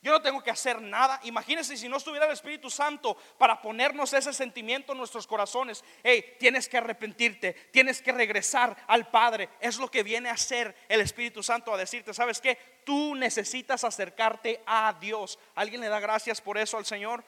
Yo 0.00 0.12
no 0.12 0.22
tengo 0.22 0.42
que 0.42 0.50
hacer 0.50 0.80
nada. 0.80 1.18
Imagínense 1.24 1.76
si 1.76 1.88
no 1.88 1.96
estuviera 1.96 2.26
el 2.26 2.32
Espíritu 2.32 2.70
Santo 2.70 3.16
para 3.36 3.60
ponernos 3.60 4.12
ese 4.12 4.32
sentimiento 4.32 4.92
en 4.92 4.98
nuestros 4.98 5.26
corazones. 5.26 5.84
Hey, 6.04 6.36
tienes 6.38 6.68
que 6.68 6.78
arrepentirte, 6.78 7.52
tienes 7.72 8.00
que 8.00 8.12
regresar 8.12 8.76
al 8.86 9.10
Padre. 9.10 9.48
Es 9.60 9.78
lo 9.78 9.90
que 9.90 10.04
viene 10.04 10.28
a 10.28 10.34
hacer 10.34 10.76
el 10.88 11.00
Espíritu 11.00 11.42
Santo 11.42 11.74
a 11.74 11.76
decirte, 11.76 12.14
¿sabes 12.14 12.40
qué? 12.40 12.56
Tú 12.84 13.16
necesitas 13.16 13.82
acercarte 13.82 14.62
a 14.66 14.96
Dios. 15.00 15.38
¿Alguien 15.56 15.80
le 15.80 15.88
da 15.88 15.98
gracias 15.98 16.40
por 16.40 16.58
eso 16.58 16.76
al 16.76 16.86
Señor? 16.86 17.24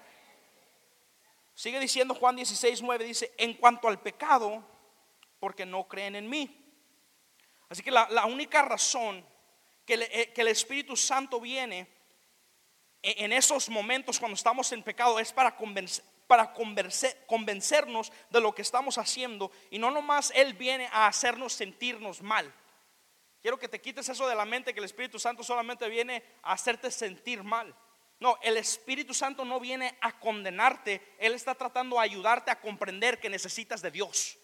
Sigue 1.54 1.80
diciendo 1.80 2.14
Juan 2.14 2.36
16, 2.36 2.82
9, 2.82 3.04
dice, 3.04 3.34
en 3.36 3.54
cuanto 3.54 3.88
al 3.88 4.00
pecado, 4.00 4.64
porque 5.40 5.66
no 5.66 5.88
creen 5.88 6.14
en 6.16 6.28
mí. 6.28 6.56
Así 7.68 7.82
que 7.82 7.90
la, 7.90 8.26
única 8.26 8.62
razón 8.62 9.24
eh, 9.86 10.32
que, 10.34 10.40
el 10.40 10.48
Espíritu 10.48 10.96
Santo 10.96 11.40
viene 11.40 11.86
en, 13.02 13.24
en, 13.24 13.32
esos 13.32 13.68
momentos 13.68 14.18
cuando 14.18 14.34
estamos 14.34 14.70
en 14.72 14.82
pecado 14.82 15.18
es 15.18 15.32
para 15.32 15.56
para 16.26 16.52
convencernos 16.52 18.12
de 18.30 18.40
lo 18.40 18.54
que 18.54 18.62
estamos 18.62 18.98
haciendo 18.98 19.50
y 19.70 19.78
no 19.78 19.90
nomás 19.90 20.32
Él 20.34 20.54
viene 20.54 20.88
a 20.92 21.06
hacernos 21.08 21.52
sentirnos 21.54 22.22
mal. 22.22 22.54
Quiero 23.42 23.58
que 23.58 23.68
te 23.68 23.80
quites 23.80 24.08
eso 24.08 24.28
de 24.28 24.34
la 24.34 24.44
mente 24.44 24.72
que 24.72 24.80
el 24.80 24.84
Espíritu 24.84 25.18
Santo 25.18 25.42
solamente 25.42 25.88
viene 25.88 26.22
a 26.42 26.52
hacerte 26.52 26.90
sentir 26.90 27.42
mal. 27.42 27.74
No, 28.20 28.38
el 28.42 28.58
Espíritu 28.58 29.14
Santo 29.14 29.46
no 29.46 29.58
viene 29.58 29.96
a 30.02 30.20
condenarte, 30.20 31.14
Él 31.18 31.32
está 31.32 31.54
tratando 31.54 31.96
de 31.96 32.02
ayudarte 32.02 32.50
a 32.50 32.60
comprender 32.60 33.18
que 33.18 33.30
necesitas 33.30 33.80
de 33.80 33.90
Dios. 33.90 34.38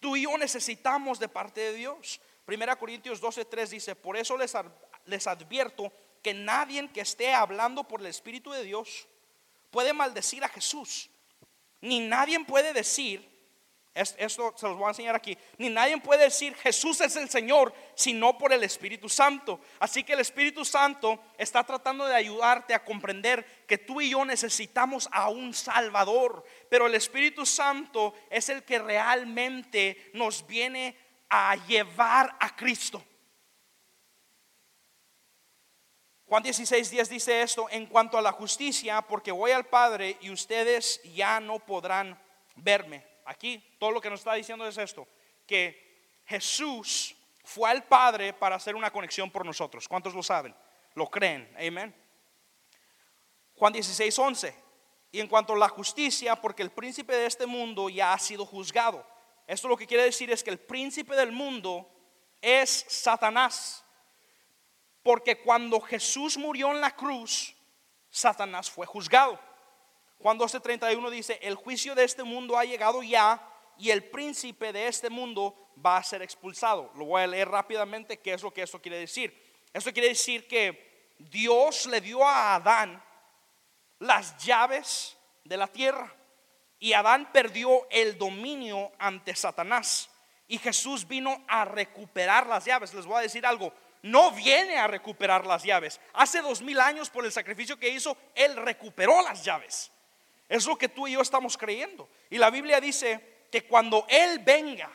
Tú 0.00 0.16
y 0.16 0.22
yo 0.22 0.36
necesitamos 0.36 1.18
de 1.18 1.28
parte 1.28 1.60
de 1.60 1.72
Dios. 1.72 2.20
Primera 2.44 2.76
Corintios 2.76 3.22
12:3 3.22 3.68
dice, 3.68 3.96
por 3.96 4.18
eso 4.18 4.36
les, 4.36 4.54
les 5.06 5.26
advierto 5.26 5.90
que 6.22 6.34
nadie 6.34 6.88
que 6.88 7.00
esté 7.00 7.32
hablando 7.32 7.84
por 7.84 8.00
el 8.00 8.06
Espíritu 8.06 8.50
de 8.52 8.64
Dios 8.64 9.08
puede 9.70 9.92
maldecir 9.92 10.44
a 10.44 10.48
Jesús, 10.48 11.10
ni 11.80 12.00
nadie 12.00 12.38
puede 12.44 12.72
decir 12.72 13.30
esto 13.92 14.54
se 14.56 14.68
los 14.68 14.76
voy 14.76 14.86
a 14.86 14.90
enseñar 14.90 15.16
aquí. 15.16 15.36
Ni 15.58 15.68
nadie 15.68 15.98
puede 15.98 16.24
decir 16.24 16.54
Jesús 16.54 17.00
es 17.00 17.16
el 17.16 17.28
Señor 17.28 17.74
sino 17.94 18.38
por 18.38 18.52
el 18.52 18.62
Espíritu 18.62 19.08
Santo. 19.08 19.60
Así 19.80 20.04
que 20.04 20.12
el 20.12 20.20
Espíritu 20.20 20.64
Santo 20.64 21.20
está 21.36 21.64
tratando 21.64 22.06
de 22.06 22.14
ayudarte 22.14 22.72
a 22.72 22.84
comprender 22.84 23.64
que 23.66 23.78
tú 23.78 24.00
y 24.00 24.10
yo 24.10 24.24
necesitamos 24.24 25.08
a 25.10 25.28
un 25.28 25.52
Salvador. 25.52 26.44
Pero 26.68 26.86
el 26.86 26.94
Espíritu 26.94 27.44
Santo 27.44 28.14
es 28.30 28.48
el 28.48 28.62
que 28.62 28.78
realmente 28.78 30.10
nos 30.14 30.46
viene 30.46 30.96
a 31.28 31.56
llevar 31.66 32.36
a 32.38 32.54
Cristo. 32.54 33.02
Juan 36.30 36.44
16, 36.44 36.90
10 36.92 37.08
dice 37.08 37.42
esto 37.42 37.66
en 37.70 37.86
cuanto 37.86 38.16
a 38.16 38.22
la 38.22 38.30
justicia, 38.30 39.02
porque 39.02 39.32
voy 39.32 39.50
al 39.50 39.66
Padre 39.66 40.16
y 40.20 40.30
ustedes 40.30 41.02
ya 41.02 41.40
no 41.40 41.58
podrán 41.58 42.16
verme 42.54 43.04
Aquí 43.24 43.60
todo 43.80 43.90
lo 43.90 44.00
que 44.00 44.08
nos 44.08 44.20
está 44.20 44.34
diciendo 44.34 44.64
es 44.64 44.78
esto, 44.78 45.08
que 45.44 46.22
Jesús 46.26 47.16
fue 47.42 47.68
al 47.68 47.82
Padre 47.82 48.32
para 48.32 48.54
hacer 48.54 48.76
una 48.76 48.92
conexión 48.92 49.28
por 49.28 49.44
nosotros. 49.44 49.88
¿Cuántos 49.88 50.14
lo 50.14 50.22
saben? 50.22 50.54
Lo 50.94 51.08
creen. 51.10 51.52
Amén. 51.56 51.92
Juan 53.56 53.72
16, 53.72 54.16
11. 54.16 54.54
Y 55.10 55.18
en 55.18 55.26
cuanto 55.26 55.54
a 55.54 55.58
la 55.58 55.68
justicia, 55.68 56.36
porque 56.36 56.62
el 56.62 56.70
príncipe 56.70 57.12
de 57.12 57.26
este 57.26 57.44
mundo 57.44 57.88
ya 57.88 58.12
ha 58.12 58.18
sido 58.20 58.46
juzgado. 58.46 59.04
Esto 59.48 59.66
lo 59.66 59.76
que 59.76 59.88
quiere 59.88 60.04
decir 60.04 60.30
es 60.30 60.44
que 60.44 60.50
el 60.50 60.60
príncipe 60.60 61.16
del 61.16 61.32
mundo 61.32 61.90
es 62.40 62.86
Satanás. 62.88 63.84
Porque 65.02 65.38
cuando 65.38 65.80
Jesús 65.80 66.36
murió 66.36 66.70
en 66.70 66.80
la 66.80 66.94
cruz, 66.94 67.54
Satanás 68.10 68.70
fue 68.70 68.86
juzgado. 68.86 69.38
Juan 70.18 70.38
12:31 70.38 71.10
dice, 71.10 71.38
el 71.42 71.54
juicio 71.54 71.94
de 71.94 72.04
este 72.04 72.22
mundo 72.22 72.58
ha 72.58 72.64
llegado 72.64 73.02
ya 73.02 73.42
y 73.78 73.90
el 73.90 74.04
príncipe 74.04 74.72
de 74.72 74.86
este 74.86 75.08
mundo 75.08 75.56
va 75.84 75.96
a 75.96 76.02
ser 76.02 76.20
expulsado. 76.22 76.90
Lo 76.94 77.06
voy 77.06 77.22
a 77.22 77.26
leer 77.26 77.48
rápidamente 77.48 78.18
qué 78.18 78.34
es 78.34 78.42
lo 78.42 78.52
que 78.52 78.62
esto 78.62 78.82
quiere 78.82 78.98
decir. 78.98 79.34
Esto 79.72 79.92
quiere 79.92 80.08
decir 80.08 80.46
que 80.46 81.14
Dios 81.18 81.86
le 81.86 82.00
dio 82.00 82.26
a 82.26 82.56
Adán 82.56 83.02
las 83.98 84.36
llaves 84.38 85.16
de 85.44 85.56
la 85.56 85.66
tierra 85.66 86.14
y 86.78 86.92
Adán 86.92 87.30
perdió 87.32 87.86
el 87.90 88.18
dominio 88.18 88.92
ante 88.98 89.34
Satanás 89.34 90.10
y 90.48 90.58
Jesús 90.58 91.06
vino 91.06 91.44
a 91.46 91.64
recuperar 91.64 92.46
las 92.46 92.64
llaves. 92.64 92.92
Les 92.92 93.06
voy 93.06 93.18
a 93.18 93.22
decir 93.22 93.46
algo, 93.46 93.72
no 94.02 94.32
viene 94.32 94.76
a 94.76 94.86
recuperar 94.86 95.46
las 95.46 95.62
llaves. 95.62 96.00
Hace 96.14 96.40
dos 96.40 96.62
mil 96.62 96.80
años 96.80 97.10
por 97.10 97.24
el 97.24 97.32
sacrificio 97.32 97.78
que 97.78 97.88
hizo, 97.88 98.16
Él 98.34 98.56
recuperó 98.56 99.22
las 99.22 99.44
llaves. 99.44 99.90
Es 100.48 100.66
lo 100.66 100.76
que 100.76 100.88
tú 100.88 101.06
y 101.06 101.12
yo 101.12 101.20
estamos 101.20 101.56
creyendo. 101.56 102.08
Y 102.28 102.38
la 102.38 102.50
Biblia 102.50 102.80
dice 102.80 103.46
que 103.50 103.64
cuando 103.64 104.06
Él 104.08 104.40
venga, 104.40 104.90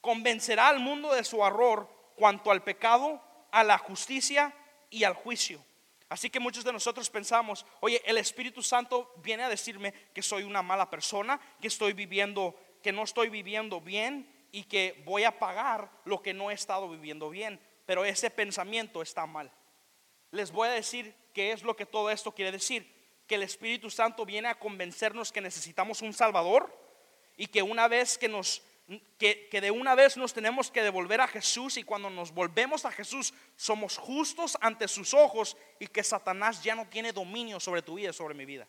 convencerá 0.00 0.68
al 0.68 0.78
mundo 0.78 1.12
de 1.12 1.24
su 1.24 1.44
error 1.44 1.88
cuanto 2.16 2.50
al 2.50 2.62
pecado, 2.62 3.20
a 3.50 3.64
la 3.64 3.78
justicia 3.78 4.54
y 4.90 5.04
al 5.04 5.14
juicio. 5.14 5.64
Así 6.08 6.30
que 6.30 6.40
muchos 6.40 6.64
de 6.64 6.72
nosotros 6.72 7.10
pensamos, 7.10 7.66
oye, 7.80 8.00
el 8.06 8.16
Espíritu 8.16 8.62
Santo 8.62 9.12
viene 9.16 9.42
a 9.42 9.48
decirme 9.48 9.92
que 10.14 10.22
soy 10.22 10.42
una 10.42 10.62
mala 10.62 10.88
persona, 10.88 11.38
que 11.60 11.68
estoy 11.68 11.92
viviendo, 11.92 12.54
que 12.82 12.92
no 12.92 13.02
estoy 13.02 13.28
viviendo 13.28 13.80
bien 13.80 14.32
y 14.50 14.64
que 14.64 15.02
voy 15.04 15.24
a 15.24 15.38
pagar 15.38 15.90
lo 16.04 16.22
que 16.22 16.32
no 16.32 16.50
he 16.50 16.54
estado 16.54 16.88
viviendo 16.88 17.28
bien. 17.28 17.60
Pero 17.88 18.04
ese 18.04 18.28
pensamiento 18.28 19.00
está 19.00 19.24
mal. 19.24 19.50
Les 20.30 20.52
voy 20.52 20.68
a 20.68 20.72
decir 20.72 21.14
qué 21.32 21.52
es 21.52 21.62
lo 21.62 21.74
que 21.74 21.86
todo 21.86 22.10
esto 22.10 22.32
quiere 22.32 22.52
decir 22.52 22.86
que 23.26 23.36
el 23.36 23.42
Espíritu 23.42 23.88
Santo 23.88 24.26
viene 24.26 24.48
a 24.48 24.58
convencernos 24.58 25.32
que 25.32 25.40
necesitamos 25.40 26.02
un 26.02 26.12
Salvador 26.12 26.70
y 27.38 27.46
que 27.46 27.62
una 27.62 27.88
vez 27.88 28.18
que 28.18 28.28
nos 28.28 28.62
de 29.18 29.70
una 29.70 29.94
vez 29.94 30.18
nos 30.18 30.34
tenemos 30.34 30.70
que 30.70 30.82
devolver 30.82 31.22
a 31.22 31.28
Jesús 31.28 31.78
y 31.78 31.82
cuando 31.82 32.10
nos 32.10 32.30
volvemos 32.30 32.84
a 32.84 32.92
Jesús 32.92 33.32
somos 33.56 33.96
justos 33.96 34.58
ante 34.60 34.86
sus 34.86 35.14
ojos 35.14 35.56
y 35.80 35.86
que 35.86 36.04
Satanás 36.04 36.62
ya 36.62 36.74
no 36.74 36.86
tiene 36.88 37.12
dominio 37.12 37.58
sobre 37.58 37.80
tu 37.80 37.94
vida, 37.94 38.12
sobre 38.12 38.34
mi 38.34 38.44
vida. 38.44 38.68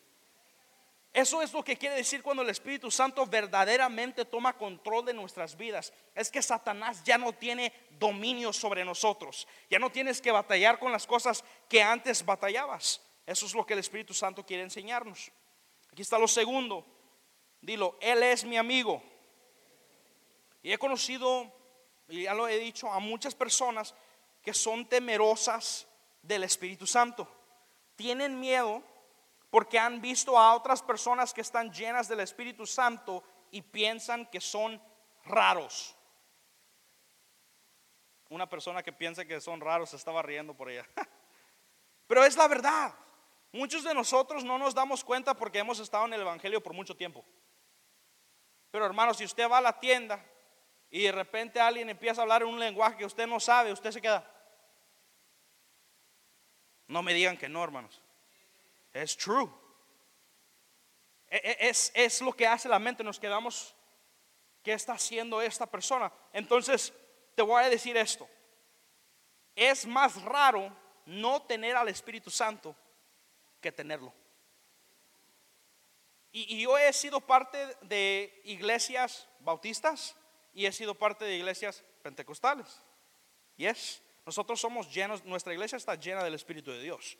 Eso 1.12 1.42
es 1.42 1.52
lo 1.52 1.64
que 1.64 1.76
quiere 1.76 1.96
decir 1.96 2.22
cuando 2.22 2.42
el 2.42 2.50
Espíritu 2.50 2.88
Santo 2.88 3.26
verdaderamente 3.26 4.24
toma 4.24 4.56
control 4.56 5.04
de 5.04 5.14
nuestras 5.14 5.56
vidas. 5.56 5.92
Es 6.14 6.30
que 6.30 6.40
Satanás 6.40 7.02
ya 7.02 7.18
no 7.18 7.32
tiene 7.32 7.72
dominio 7.98 8.52
sobre 8.52 8.84
nosotros. 8.84 9.48
Ya 9.68 9.80
no 9.80 9.90
tienes 9.90 10.20
que 10.20 10.30
batallar 10.30 10.78
con 10.78 10.92
las 10.92 11.08
cosas 11.08 11.44
que 11.68 11.82
antes 11.82 12.24
batallabas. 12.24 13.00
Eso 13.26 13.46
es 13.46 13.54
lo 13.54 13.66
que 13.66 13.72
el 13.72 13.80
Espíritu 13.80 14.14
Santo 14.14 14.46
quiere 14.46 14.62
enseñarnos. 14.62 15.32
Aquí 15.90 16.02
está 16.02 16.16
lo 16.16 16.28
segundo. 16.28 16.86
Dilo, 17.60 17.98
Él 18.00 18.22
es 18.22 18.44
mi 18.44 18.56
amigo. 18.56 19.02
Y 20.62 20.72
he 20.72 20.78
conocido, 20.78 21.52
y 22.08 22.22
ya 22.22 22.34
lo 22.34 22.46
he 22.46 22.58
dicho, 22.58 22.90
a 22.90 23.00
muchas 23.00 23.34
personas 23.34 23.94
que 24.42 24.54
son 24.54 24.88
temerosas 24.88 25.88
del 26.22 26.44
Espíritu 26.44 26.86
Santo. 26.86 27.28
Tienen 27.96 28.38
miedo 28.38 28.82
porque 29.50 29.78
han 29.78 30.00
visto 30.00 30.38
a 30.38 30.54
otras 30.54 30.80
personas 30.80 31.34
que 31.34 31.40
están 31.40 31.72
llenas 31.72 32.08
del 32.08 32.20
Espíritu 32.20 32.66
Santo 32.66 33.22
y 33.50 33.62
piensan 33.62 34.26
que 34.26 34.40
son 34.40 34.80
raros. 35.24 35.96
Una 38.28 38.48
persona 38.48 38.82
que 38.82 38.92
piensa 38.92 39.24
que 39.24 39.40
son 39.40 39.60
raros 39.60 39.92
estaba 39.92 40.22
riendo 40.22 40.54
por 40.54 40.70
ella. 40.70 40.86
Pero 42.06 42.24
es 42.24 42.36
la 42.36 42.46
verdad. 42.46 42.94
Muchos 43.52 43.82
de 43.82 43.92
nosotros 43.92 44.44
no 44.44 44.56
nos 44.56 44.74
damos 44.74 45.02
cuenta 45.02 45.34
porque 45.34 45.58
hemos 45.58 45.80
estado 45.80 46.06
en 46.06 46.14
el 46.14 46.20
Evangelio 46.20 46.62
por 46.62 46.72
mucho 46.72 46.96
tiempo. 46.96 47.24
Pero 48.70 48.86
hermano, 48.86 49.12
si 49.14 49.24
usted 49.24 49.50
va 49.50 49.58
a 49.58 49.62
la 49.62 49.80
tienda 49.80 50.24
y 50.90 51.02
de 51.02 51.12
repente 51.12 51.60
alguien 51.60 51.90
empieza 51.90 52.20
a 52.20 52.22
hablar 52.22 52.42
en 52.42 52.48
un 52.48 52.60
lenguaje 52.60 52.98
que 52.98 53.04
usted 53.04 53.26
no 53.26 53.40
sabe, 53.40 53.72
usted 53.72 53.90
se 53.90 54.00
queda. 54.00 54.28
No 56.86 57.02
me 57.02 57.12
digan 57.12 57.36
que 57.36 57.48
no, 57.48 57.64
hermanos. 57.64 58.00
Es 58.92 59.16
true. 59.16 59.48
E, 61.28 61.36
e, 61.36 61.68
es, 61.68 61.92
es 61.94 62.20
lo 62.20 62.32
que 62.32 62.46
hace 62.46 62.68
la 62.68 62.78
mente. 62.78 63.04
Nos 63.04 63.18
quedamos, 63.18 63.74
¿qué 64.62 64.72
está 64.72 64.94
haciendo 64.94 65.40
esta 65.40 65.66
persona? 65.66 66.12
Entonces, 66.32 66.92
te 67.34 67.42
voy 67.42 67.62
a 67.62 67.68
decir 67.68 67.96
esto. 67.96 68.28
Es 69.54 69.86
más 69.86 70.20
raro 70.22 70.74
no 71.06 71.42
tener 71.42 71.76
al 71.76 71.88
Espíritu 71.88 72.30
Santo 72.30 72.74
que 73.60 73.72
tenerlo. 73.72 74.12
Y, 76.32 76.62
yo 76.62 76.78
he 76.78 76.92
sido 76.92 77.20
parte 77.20 77.76
de 77.82 78.40
iglesias 78.44 79.28
bautistas 79.40 80.14
y 80.54 80.66
he 80.66 80.72
sido 80.72 80.94
parte 80.94 81.24
de 81.24 81.36
iglesias 81.36 81.84
pentecostales. 82.02 82.80
Y 83.56 83.66
es, 83.66 84.02
nosotros 84.24 84.60
somos 84.60 84.92
llenos, 84.92 85.24
nuestra 85.24 85.52
iglesia 85.52 85.76
está 85.76 85.96
llena 85.96 86.22
del 86.22 86.34
Espíritu 86.34 86.70
de 86.70 86.82
Dios. 86.82 87.18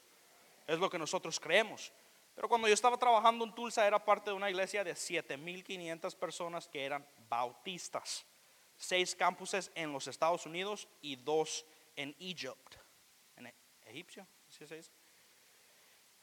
Es 0.70 0.78
lo 0.78 0.88
que 0.88 0.98
nosotros 0.98 1.40
creemos. 1.40 1.92
Pero 2.34 2.48
cuando 2.48 2.68
yo 2.68 2.74
estaba 2.74 2.96
trabajando 2.96 3.44
en 3.44 3.54
Tulsa 3.54 3.86
era 3.86 4.02
parte 4.04 4.30
de 4.30 4.36
una 4.36 4.48
iglesia 4.48 4.84
de 4.84 4.94
7500 4.94 6.14
personas 6.14 6.68
que 6.68 6.84
eran 6.84 7.04
bautistas. 7.28 8.24
Seis 8.76 9.14
campuses 9.16 9.72
en 9.74 9.92
los 9.92 10.06
Estados 10.06 10.46
Unidos 10.46 10.86
y 11.02 11.16
dos 11.16 11.66
en 11.96 12.14
Egipto. 12.20 12.78
En 13.36 13.52
Egipcio, 13.84 14.26
¿sí 14.48 14.66
se 14.66 14.76
dice? 14.76 14.90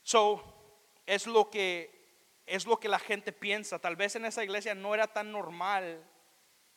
So, 0.01 0.41
es 1.05 1.27
lo 1.27 1.49
que 1.49 1.97
es 2.45 2.65
lo 2.65 2.79
que 2.79 2.87
la 2.87 2.99
gente 2.99 3.33
piensa. 3.33 3.77
Tal 3.77 3.97
vez 3.97 4.15
en 4.15 4.23
esa 4.23 4.43
iglesia 4.43 4.73
no 4.73 4.95
era 4.95 5.07
tan 5.07 5.33
normal 5.33 6.01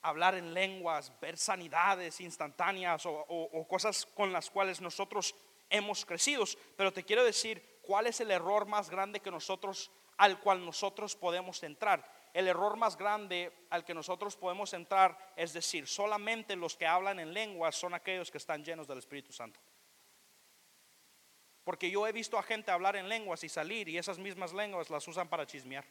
hablar 0.03 0.35
en 0.35 0.53
lenguas, 0.53 1.13
ver 1.21 1.39
sanidades 1.39 2.21
instantáneas 2.21 3.05
o, 3.07 3.67
cosas 3.69 4.05
con 4.05 4.33
las 4.33 4.51
cuales 4.51 4.81
nosotros 4.81 5.35
hemos 5.71 6.05
crecido. 6.05 6.45
Pero 6.77 6.93
te 6.93 7.05
quiero 7.05 7.25
decir 7.25 7.81
cuál 7.83 8.07
es 8.07 8.21
el 8.21 8.31
error 8.31 8.67
más 8.67 8.91
grande 8.91 9.21
que 9.21 9.31
nosotros, 9.31 9.91
al 10.19 10.41
cual 10.41 10.65
nosotros 10.65 11.17
podemos 11.17 11.63
entrar. 11.63 12.21
El 12.33 12.47
error 12.47 12.77
más 12.77 12.97
grande 12.97 13.53
al 13.71 13.85
que 13.85 13.95
nosotros 13.95 14.37
podemos 14.37 14.73
entrar 14.73 15.33
es 15.37 15.53
decir, 15.53 15.87
solamente 15.89 16.55
los 16.55 16.77
que 16.77 16.87
hablan 16.87 17.19
en 17.19 17.33
lenguas 17.33 17.75
son 17.75 17.95
aquellos 17.95 18.31
que 18.31 18.39
están 18.39 18.65
llenos 18.65 18.87
del 18.87 18.99
Espíritu 18.99 19.33
Santo. 19.33 19.59
Porque 21.65 21.91
yo 21.91 22.07
he 22.07 22.13
visto 22.13 22.39
a 22.39 22.43
gente 22.43 22.71
hablar 22.71 22.97
en 22.97 23.09
lenguas 23.09 23.43
y 23.45 23.49
salir 23.49 23.89
y 23.89 23.99
esas 23.99 24.19
mismas 24.19 24.53
lenguas 24.53 24.91
las 24.91 25.07
usan 25.09 25.29
para 25.29 25.47
chismear. 25.47 25.85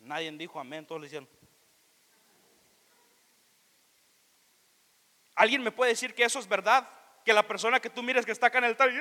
Nadie 0.00 0.30
dijo 0.32 0.60
amén, 0.60 0.86
todos 0.86 1.00
le 1.00 1.06
hicieron. 1.08 1.28
¿Alguien 5.34 5.62
me 5.62 5.70
puede 5.70 5.90
decir 5.90 6.14
que 6.14 6.24
eso 6.24 6.38
es 6.38 6.48
verdad? 6.48 6.88
Que 7.26 7.34
la 7.34 7.46
persona 7.46 7.80
que 7.80 7.90
tú 7.90 8.02
mires 8.02 8.24
que 8.24 8.32
está 8.32 8.46
acá 8.46 8.58
en 8.58 8.64
el 8.64 8.76
tal 8.76 8.98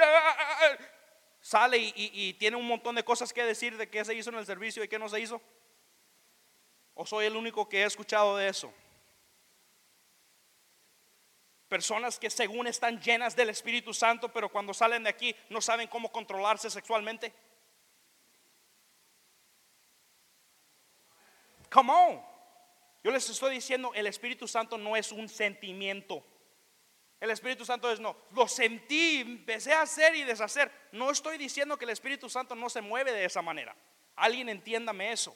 sale 1.39 1.77
y, 1.77 1.93
y, 1.95 2.33
tiene 2.33 2.57
un 2.57 2.67
montón 2.67 2.95
de 2.95 3.03
cosas 3.03 3.31
que 3.31 3.43
decir 3.43 3.77
de 3.77 3.87
qué 3.87 4.03
se 4.03 4.15
hizo 4.15 4.31
en 4.31 4.37
el 4.37 4.47
servicio 4.47 4.83
y 4.83 4.87
qué 4.87 4.97
no 4.97 5.07
se 5.07 5.19
hizo. 5.21 5.39
¿O 6.95 7.05
soy 7.05 7.27
el 7.27 7.35
único 7.35 7.69
que 7.69 7.83
he 7.83 7.85
escuchado 7.85 8.35
de 8.35 8.49
eso? 8.49 8.73
Personas 11.67 12.17
que 12.17 12.31
según 12.31 12.65
están 12.65 12.99
llenas 12.99 13.35
del 13.35 13.49
Espíritu 13.49 13.93
Santo, 13.93 14.29
pero 14.29 14.49
cuando 14.49 14.73
salen 14.73 15.03
de 15.03 15.09
aquí 15.09 15.35
no 15.49 15.61
saben 15.61 15.87
cómo 15.87 16.11
controlarse 16.11 16.69
sexualmente. 16.69 17.31
Come 21.69 21.91
on. 21.93 22.25
Yo 23.03 23.11
les 23.11 23.29
estoy 23.29 23.53
diciendo, 23.53 23.91
el 23.93 24.07
Espíritu 24.07 24.47
Santo 24.47 24.79
no 24.79 24.95
es 24.95 25.11
un 25.11 25.29
sentimiento. 25.29 26.25
El 27.19 27.31
Espíritu 27.31 27.65
Santo 27.65 27.89
es 27.91 27.99
no, 27.99 28.15
lo 28.31 28.47
sentí, 28.47 29.21
empecé 29.21 29.73
a 29.73 29.81
hacer 29.81 30.15
y 30.15 30.23
deshacer. 30.23 30.71
No 30.91 31.11
estoy 31.11 31.37
diciendo 31.37 31.77
que 31.77 31.85
el 31.85 31.91
Espíritu 31.91 32.29
Santo 32.29 32.55
no 32.55 32.69
se 32.69 32.81
mueve 32.81 33.11
de 33.11 33.25
esa 33.25 33.41
manera. 33.41 33.75
Alguien 34.15 34.49
entiéndame 34.49 35.11
eso. 35.11 35.35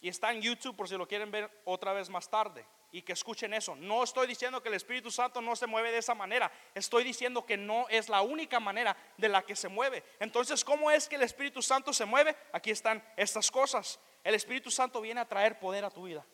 Y 0.00 0.08
está 0.08 0.32
en 0.32 0.40
YouTube 0.40 0.76
por 0.76 0.88
si 0.88 0.96
lo 0.96 1.06
quieren 1.06 1.30
ver 1.30 1.50
otra 1.64 1.92
vez 1.92 2.08
más 2.08 2.28
tarde 2.28 2.66
y 2.92 3.02
que 3.02 3.12
escuchen 3.12 3.54
eso. 3.54 3.76
No 3.76 4.02
estoy 4.02 4.26
diciendo 4.26 4.62
que 4.62 4.68
el 4.68 4.74
Espíritu 4.74 5.10
Santo 5.10 5.40
no 5.40 5.54
se 5.54 5.66
mueve 5.66 5.92
de 5.92 5.98
esa 5.98 6.14
manera. 6.14 6.50
Estoy 6.74 7.04
diciendo 7.04 7.44
que 7.44 7.56
no 7.56 7.86
es 7.88 8.08
la 8.08 8.22
única 8.22 8.58
manera 8.58 8.96
de 9.16 9.28
la 9.28 9.42
que 9.42 9.54
se 9.54 9.68
mueve. 9.68 10.02
Entonces, 10.18 10.64
¿cómo 10.64 10.90
es 10.90 11.08
que 11.08 11.16
el 11.16 11.22
Espíritu 11.22 11.62
Santo 11.62 11.92
se 11.92 12.04
mueve? 12.04 12.36
Aquí 12.52 12.70
están 12.70 13.04
estas 13.16 13.50
cosas. 13.50 14.00
El 14.24 14.34
Espíritu 14.34 14.70
Santo 14.70 15.00
viene 15.00 15.20
a 15.20 15.28
traer 15.28 15.58
poder 15.58 15.84
a 15.84 15.90
tu 15.90 16.04
vida. 16.04 16.24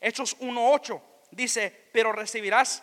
Hechos 0.00 0.38
1.8 0.38 1.02
dice, 1.30 1.90
pero 1.92 2.12
recibirás 2.12 2.82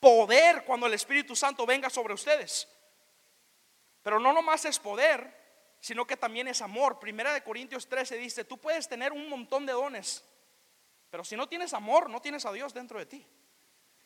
poder 0.00 0.64
cuando 0.64 0.86
el 0.86 0.94
Espíritu 0.94 1.34
Santo 1.34 1.66
venga 1.66 1.90
sobre 1.90 2.14
ustedes. 2.14 2.68
Pero 4.02 4.20
no 4.20 4.32
nomás 4.32 4.64
es 4.64 4.78
poder, 4.78 5.34
sino 5.80 6.06
que 6.06 6.16
también 6.16 6.48
es 6.48 6.62
amor. 6.62 6.98
Primera 6.98 7.32
de 7.32 7.42
Corintios 7.42 7.88
13 7.88 8.16
dice, 8.16 8.44
tú 8.44 8.58
puedes 8.58 8.88
tener 8.88 9.12
un 9.12 9.28
montón 9.28 9.66
de 9.66 9.72
dones 9.72 10.24
pero 11.10 11.24
si 11.24 11.36
no 11.36 11.48
tienes 11.48 11.72
amor, 11.72 12.10
no 12.10 12.20
tienes 12.20 12.44
a 12.44 12.52
Dios 12.52 12.74
dentro 12.74 12.98
de 12.98 13.06
ti. 13.06 13.26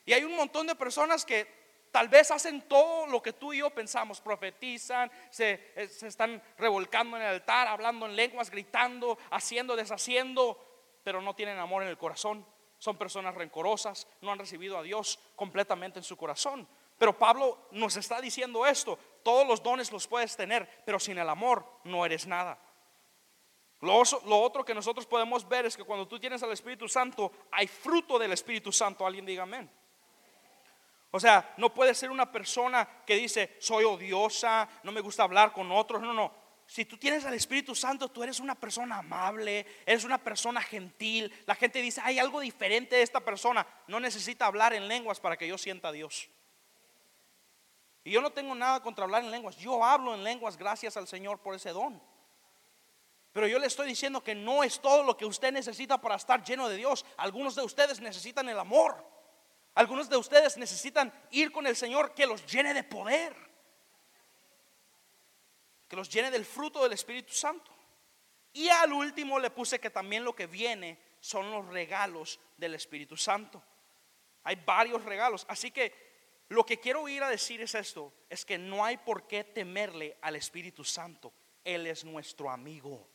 Y 0.04 0.12
hay 0.12 0.24
un 0.24 0.36
montón 0.36 0.66
de 0.66 0.74
personas 0.74 1.24
que 1.24 1.88
tal 1.90 2.08
vez 2.08 2.30
hacen 2.30 2.62
todo 2.62 3.06
lo 3.06 3.20
que 3.22 3.32
tú 3.32 3.52
y 3.52 3.58
yo 3.58 3.70
pensamos, 3.70 4.20
profetizan, 4.20 5.10
se, 5.30 5.72
eh, 5.74 5.88
se, 5.88 6.06
están 6.06 6.42
revolcando 6.56 7.16
en 7.16 7.24
el 7.24 7.28
altar, 7.30 7.66
hablando 7.66 8.06
en 8.06 8.16
lenguas, 8.16 8.50
gritando, 8.50 9.18
haciendo, 9.30 9.76
deshaciendo, 9.76 10.56
pero 11.02 11.20
no 11.20 11.34
tienen 11.34 11.58
amor 11.58 11.82
en 11.82 11.88
el 11.88 11.98
corazón. 11.98 12.46
Son 12.80 12.96
personas 12.96 13.34
rencorosas, 13.34 14.08
no 14.22 14.32
han 14.32 14.38
recibido 14.38 14.78
a 14.78 14.82
Dios 14.82 15.20
completamente 15.36 15.98
en 15.98 16.02
su 16.02 16.16
corazón. 16.16 16.66
Pero 16.98 17.16
Pablo 17.16 17.68
nos 17.72 17.96
está 17.96 18.20
diciendo 18.22 18.66
esto, 18.66 18.98
todos 19.22 19.46
los 19.46 19.62
dones 19.62 19.92
los 19.92 20.08
puedes 20.08 20.34
tener, 20.34 20.82
pero 20.84 20.98
sin 20.98 21.18
el 21.18 21.28
amor 21.28 21.64
no 21.84 22.06
eres 22.06 22.26
nada. 22.26 22.58
Lo, 23.80 23.98
otro 24.40 24.64
que 24.64 24.74
nosotros 24.74 25.04
podemos 25.04 25.46
ver 25.46 25.66
es 25.66 25.76
que 25.76 25.84
cuando 25.84 26.08
tú 26.08 26.18
tienes 26.18 26.42
al 26.42 26.52
Espíritu 26.52 26.88
Santo, 26.88 27.30
hay 27.52 27.66
fruto 27.66 28.18
del 28.18 28.32
Espíritu 28.32 28.72
Santo. 28.72 29.06
Alguien 29.06 29.26
diga 29.26 29.42
amén. 29.42 29.70
O 31.10 31.20
sea, 31.20 31.54
no 31.58 31.74
puede 31.74 31.94
ser 31.94 32.10
una 32.10 32.32
persona 32.32 32.88
que 33.04 33.16
dice, 33.16 33.56
soy 33.60 33.84
odiosa, 33.84 34.66
no 34.84 34.92
me 34.92 35.02
gusta 35.02 35.24
hablar 35.24 35.52
con 35.52 35.70
otros. 35.70 36.00
No, 36.00 36.14
no. 36.14 36.32
Si 36.70 36.84
tú 36.84 36.96
tienes 36.96 37.24
al 37.24 37.34
Espíritu 37.34 37.74
Santo, 37.74 38.12
tú 38.12 38.22
eres 38.22 38.38
una 38.38 38.54
persona 38.54 38.98
amable, 38.98 39.66
eres 39.84 40.04
una 40.04 40.18
persona 40.18 40.62
gentil. 40.62 41.32
La 41.44 41.56
gente 41.56 41.82
dice, 41.82 42.00
hay 42.04 42.20
algo 42.20 42.38
diferente 42.38 42.94
de 42.94 43.02
esta 43.02 43.18
persona. 43.18 43.66
No 43.88 43.98
necesita 43.98 44.46
hablar 44.46 44.72
en 44.72 44.86
lenguas 44.86 45.18
para 45.18 45.36
que 45.36 45.48
yo 45.48 45.58
sienta 45.58 45.88
a 45.88 45.92
Dios. 45.92 46.30
Y 48.04 48.12
yo 48.12 48.20
no 48.20 48.30
tengo 48.30 48.54
nada 48.54 48.80
contra 48.84 49.02
hablar 49.02 49.24
en 49.24 49.32
lenguas. 49.32 49.56
Yo 49.56 49.84
hablo 49.84 50.14
en 50.14 50.22
lenguas 50.22 50.56
gracias 50.56 50.96
al 50.96 51.08
Señor 51.08 51.40
por 51.40 51.56
ese 51.56 51.70
don. 51.70 52.00
Pero 53.32 53.48
yo 53.48 53.58
le 53.58 53.66
estoy 53.66 53.88
diciendo 53.88 54.22
que 54.22 54.36
no 54.36 54.62
es 54.62 54.78
todo 54.78 55.02
lo 55.02 55.16
que 55.16 55.26
usted 55.26 55.50
necesita 55.50 56.00
para 56.00 56.14
estar 56.14 56.44
lleno 56.44 56.68
de 56.68 56.76
Dios. 56.76 57.04
Algunos 57.16 57.56
de 57.56 57.64
ustedes 57.64 57.98
necesitan 58.00 58.48
el 58.48 58.60
amor. 58.60 59.04
Algunos 59.74 60.08
de 60.08 60.18
ustedes 60.18 60.56
necesitan 60.56 61.12
ir 61.32 61.50
con 61.50 61.66
el 61.66 61.74
Señor 61.74 62.14
que 62.14 62.26
los 62.26 62.46
llene 62.46 62.74
de 62.74 62.84
poder. 62.84 63.49
Que 65.90 65.96
los 65.96 66.08
llene 66.08 66.30
del 66.30 66.44
fruto 66.44 66.84
del 66.84 66.92
Espíritu 66.92 67.34
Santo. 67.34 67.72
Y 68.52 68.68
al 68.68 68.92
último 68.92 69.40
le 69.40 69.50
puse 69.50 69.80
que 69.80 69.90
también 69.90 70.22
lo 70.22 70.36
que 70.36 70.46
viene 70.46 70.98
son 71.18 71.50
los 71.50 71.66
regalos 71.66 72.38
del 72.56 72.76
Espíritu 72.76 73.16
Santo. 73.16 73.60
Hay 74.44 74.54
varios 74.64 75.04
regalos. 75.04 75.44
Así 75.48 75.72
que 75.72 75.92
lo 76.48 76.64
que 76.64 76.78
quiero 76.78 77.08
ir 77.08 77.24
a 77.24 77.28
decir 77.28 77.60
es 77.60 77.74
esto. 77.74 78.12
Es 78.28 78.44
que 78.44 78.56
no 78.56 78.84
hay 78.84 78.98
por 78.98 79.26
qué 79.26 79.42
temerle 79.42 80.16
al 80.22 80.36
Espíritu 80.36 80.84
Santo. 80.84 81.32
Él 81.64 81.88
es 81.88 82.04
nuestro 82.04 82.48
amigo. 82.50 83.08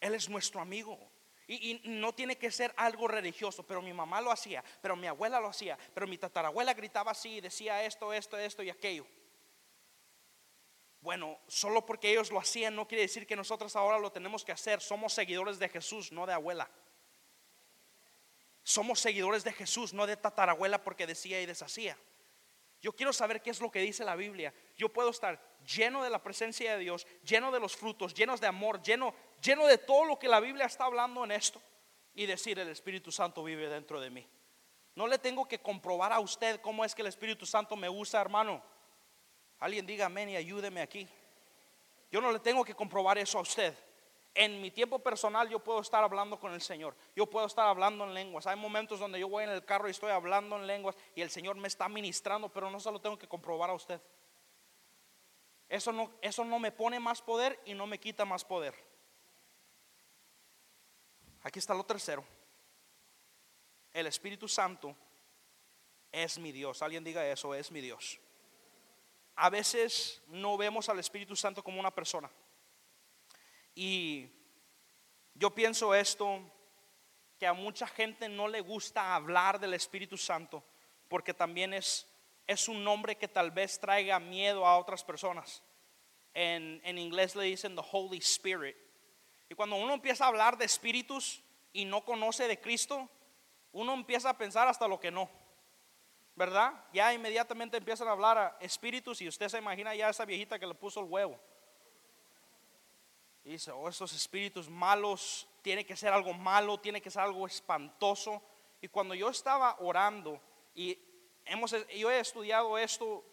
Él 0.00 0.14
es 0.14 0.28
nuestro 0.28 0.60
amigo. 0.60 0.98
Y, 1.46 1.80
no 1.84 2.14
tiene 2.14 2.36
que 2.36 2.50
ser 2.50 2.74
algo 2.76 3.08
religioso, 3.08 3.66
pero 3.66 3.80
mi 3.80 3.92
mamá 3.92 4.20
lo 4.20 4.30
hacía, 4.30 4.62
pero 4.80 4.94
mi 4.94 5.06
abuela 5.06 5.40
lo 5.40 5.48
hacía, 5.48 5.78
pero 5.92 6.06
mi 6.06 6.16
tatarabuela 6.16 6.72
gritaba 6.72 7.12
así 7.12 7.36
y 7.36 7.40
decía 7.40 7.82
esto, 7.84 8.12
esto, 8.12 8.38
esto 8.38 8.62
y 8.62 8.70
aquello. 8.70 9.06
Bueno, 11.04 11.38
solo 11.48 11.84
porque 11.84 12.10
ellos 12.10 12.32
lo 12.32 12.40
hacían 12.40 12.74
no 12.74 12.88
quiere 12.88 13.02
decir 13.02 13.26
que 13.26 13.36
nosotros 13.36 13.76
ahora 13.76 13.98
lo 13.98 14.10
tenemos 14.10 14.42
que 14.42 14.52
hacer. 14.52 14.80
Somos 14.80 15.12
seguidores 15.12 15.58
de 15.58 15.68
Jesús, 15.68 16.10
no 16.10 16.24
de 16.24 16.32
abuela. 16.32 16.70
Somos 18.62 19.00
seguidores 19.00 19.44
de 19.44 19.52
Jesús, 19.52 19.92
no 19.92 20.06
de 20.06 20.16
tatarabuela 20.16 20.82
porque 20.82 21.06
decía 21.06 21.42
y 21.42 21.44
deshacía. 21.44 21.98
Yo 22.80 22.94
quiero 22.94 23.12
saber 23.12 23.42
qué 23.42 23.50
es 23.50 23.60
lo 23.60 23.70
que 23.70 23.80
dice 23.80 24.02
la 24.02 24.16
Biblia. 24.16 24.54
Yo 24.78 24.88
puedo 24.88 25.10
estar 25.10 25.38
lleno 25.76 26.02
de 26.02 26.08
la 26.08 26.22
presencia 26.22 26.72
de 26.72 26.78
Dios, 26.78 27.06
lleno 27.22 27.52
de 27.52 27.60
los 27.60 27.76
frutos, 27.76 28.14
llenos 28.14 28.40
de 28.40 28.46
amor, 28.46 28.80
lleno, 28.80 29.14
lleno 29.42 29.66
de 29.66 29.76
todo 29.76 30.06
lo 30.06 30.18
que 30.18 30.26
la 30.26 30.40
Biblia 30.40 30.64
está 30.64 30.86
hablando 30.86 31.22
en 31.22 31.32
esto 31.32 31.60
y 32.14 32.24
decir 32.24 32.58
el 32.58 32.68
Espíritu 32.68 33.12
Santo 33.12 33.44
vive 33.44 33.68
dentro 33.68 34.00
de 34.00 34.08
mí. 34.08 34.26
No 34.94 35.06
le 35.06 35.18
tengo 35.18 35.46
que 35.46 35.60
comprobar 35.60 36.14
a 36.14 36.20
usted 36.20 36.62
cómo 36.62 36.82
es 36.82 36.94
que 36.94 37.02
el 37.02 37.08
Espíritu 37.08 37.44
Santo 37.44 37.76
me 37.76 37.90
usa, 37.90 38.22
hermano. 38.22 38.64
Alguien 39.64 39.86
diga 39.86 40.04
amén 40.04 40.28
y 40.28 40.36
ayúdeme 40.36 40.82
aquí. 40.82 41.08
Yo 42.12 42.20
no 42.20 42.30
le 42.30 42.38
tengo 42.38 42.62
que 42.66 42.74
comprobar 42.74 43.16
eso 43.16 43.38
a 43.38 43.40
usted. 43.40 43.74
En 44.34 44.60
mi 44.60 44.70
tiempo 44.70 44.98
personal 44.98 45.48
yo 45.48 45.58
puedo 45.58 45.80
estar 45.80 46.04
hablando 46.04 46.38
con 46.38 46.52
el 46.52 46.60
Señor. 46.60 46.94
Yo 47.16 47.24
puedo 47.24 47.46
estar 47.46 47.66
hablando 47.66 48.04
en 48.04 48.12
lenguas. 48.12 48.46
Hay 48.46 48.56
momentos 48.56 49.00
donde 49.00 49.18
yo 49.18 49.26
voy 49.26 49.44
en 49.44 49.48
el 49.48 49.64
carro 49.64 49.88
y 49.88 49.92
estoy 49.92 50.10
hablando 50.10 50.56
en 50.56 50.66
lenguas 50.66 50.94
y 51.14 51.22
el 51.22 51.30
Señor 51.30 51.56
me 51.56 51.68
está 51.68 51.88
ministrando, 51.88 52.50
pero 52.50 52.70
no 52.70 52.78
se 52.78 52.92
lo 52.92 53.00
tengo 53.00 53.18
que 53.18 53.26
comprobar 53.26 53.70
a 53.70 53.72
usted. 53.72 53.98
Eso 55.66 55.92
no, 55.92 56.12
eso 56.20 56.44
no 56.44 56.58
me 56.58 56.70
pone 56.70 57.00
más 57.00 57.22
poder 57.22 57.58
y 57.64 57.72
no 57.72 57.86
me 57.86 57.98
quita 57.98 58.26
más 58.26 58.44
poder. 58.44 58.74
Aquí 61.42 61.58
está 61.58 61.72
lo 61.72 61.86
tercero. 61.86 62.22
El 63.94 64.08
Espíritu 64.08 64.46
Santo 64.46 64.94
es 66.12 66.38
mi 66.38 66.52
Dios. 66.52 66.82
Alguien 66.82 67.02
diga 67.02 67.26
eso, 67.26 67.54
es 67.54 67.70
mi 67.70 67.80
Dios. 67.80 68.20
A 69.36 69.50
veces 69.50 70.22
no 70.28 70.56
vemos 70.56 70.88
al 70.88 70.98
Espíritu 70.98 71.34
Santo 71.34 71.62
como 71.62 71.80
una 71.80 71.94
persona. 71.94 72.30
Y 73.74 74.28
yo 75.34 75.54
pienso 75.54 75.94
esto, 75.94 76.40
que 77.38 77.46
a 77.46 77.52
mucha 77.52 77.86
gente 77.86 78.28
no 78.28 78.46
le 78.46 78.60
gusta 78.60 79.14
hablar 79.14 79.58
del 79.58 79.74
Espíritu 79.74 80.16
Santo, 80.16 80.62
porque 81.08 81.34
también 81.34 81.74
es, 81.74 82.06
es 82.46 82.68
un 82.68 82.84
nombre 82.84 83.16
que 83.16 83.28
tal 83.28 83.50
vez 83.50 83.80
traiga 83.80 84.20
miedo 84.20 84.66
a 84.66 84.78
otras 84.78 85.02
personas. 85.02 85.62
En, 86.32 86.80
en 86.84 86.98
inglés 86.98 87.34
le 87.34 87.44
dicen 87.44 87.74
the 87.74 87.82
Holy 87.90 88.18
Spirit. 88.18 88.76
Y 89.48 89.54
cuando 89.54 89.76
uno 89.76 89.94
empieza 89.94 90.24
a 90.24 90.28
hablar 90.28 90.56
de 90.56 90.64
espíritus 90.64 91.42
y 91.72 91.84
no 91.84 92.04
conoce 92.04 92.46
de 92.48 92.60
Cristo, 92.60 93.08
uno 93.72 93.92
empieza 93.92 94.30
a 94.30 94.38
pensar 94.38 94.68
hasta 94.68 94.86
lo 94.88 95.00
que 95.00 95.10
no. 95.10 95.28
¿Verdad? 96.36 96.72
Ya 96.92 97.14
inmediatamente 97.14 97.76
empiezan 97.76 98.08
a 98.08 98.12
hablar 98.12 98.38
a 98.38 98.56
espíritus 98.60 99.20
y 99.22 99.28
usted 99.28 99.48
se 99.48 99.58
imagina 99.58 99.94
ya 99.94 100.08
esa 100.08 100.24
viejita 100.24 100.58
que 100.58 100.66
le 100.66 100.74
puso 100.74 101.00
el 101.00 101.06
huevo. 101.06 101.38
Y 103.44 103.50
dice, 103.50 103.70
oh, 103.70 103.88
estos 103.88 104.12
espíritus 104.14 104.68
malos, 104.68 105.46
tiene 105.62 105.84
que 105.84 105.96
ser 105.96 106.12
algo 106.12 106.32
malo, 106.32 106.78
tiene 106.78 107.00
que 107.00 107.10
ser 107.10 107.22
algo 107.22 107.46
espantoso. 107.46 108.42
Y 108.80 108.88
cuando 108.88 109.14
yo 109.14 109.28
estaba 109.28 109.76
orando, 109.80 110.40
y 110.74 110.98
hemos, 111.44 111.74
yo 111.94 112.10
he 112.10 112.20
estudiado 112.20 112.76
esto 112.78 113.24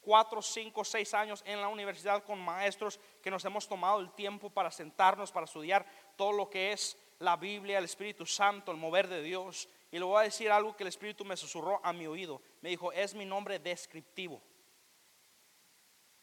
cuatro, 0.00 0.42
cinco, 0.42 0.84
seis 0.84 1.12
años 1.14 1.42
en 1.46 1.60
la 1.60 1.68
universidad 1.68 2.24
con 2.24 2.40
maestros 2.40 2.98
que 3.22 3.30
nos 3.30 3.44
hemos 3.44 3.68
tomado 3.68 4.00
el 4.00 4.10
tiempo 4.12 4.50
para 4.50 4.70
sentarnos, 4.70 5.30
para 5.30 5.44
estudiar 5.44 5.86
todo 6.16 6.32
lo 6.32 6.50
que 6.50 6.72
es 6.72 6.96
la 7.18 7.36
Biblia, 7.36 7.78
el 7.78 7.84
Espíritu 7.84 8.26
Santo, 8.26 8.72
el 8.72 8.78
mover 8.78 9.08
de 9.08 9.22
Dios. 9.22 9.68
Y 9.90 9.98
le 9.98 10.04
voy 10.04 10.20
a 10.20 10.24
decir 10.24 10.50
algo 10.50 10.76
que 10.76 10.84
el 10.84 10.88
Espíritu 10.88 11.24
me 11.24 11.36
susurró 11.36 11.80
a 11.84 11.92
mi 11.92 12.06
oído. 12.06 12.40
Me 12.60 12.68
dijo, 12.68 12.92
es 12.92 13.14
mi 13.14 13.24
nombre 13.24 13.58
descriptivo. 13.58 14.40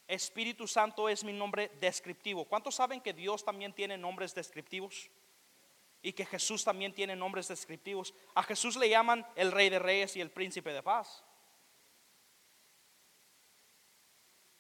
Espíritu 0.08 0.67
Santo 0.67 1.10
es 1.10 1.23
mi 1.23 1.34
nombre 1.34 1.69
descriptivo. 1.82 2.45
¿Cuántos 2.45 2.75
saben 2.75 3.01
que 3.01 3.12
Dios 3.12 3.43
también 3.43 3.73
tiene 3.73 3.97
nombres 3.97 4.34
descriptivos? 4.34 5.10
Y 6.01 6.13
que 6.13 6.25
Jesús 6.25 6.63
también 6.63 6.93
tiene 6.93 7.15
nombres 7.15 7.49
descriptivos. 7.49 8.13
A 8.34 8.43
Jesús 8.43 8.77
le 8.77 8.88
llaman 8.88 9.27
el 9.36 9.51
Rey 9.51 9.69
de 9.69 9.80
Reyes 9.80 10.15
y 10.15 10.21
el 10.21 10.32
Príncipe 10.32 10.71
de 10.71 10.82
Paz. 10.82 11.25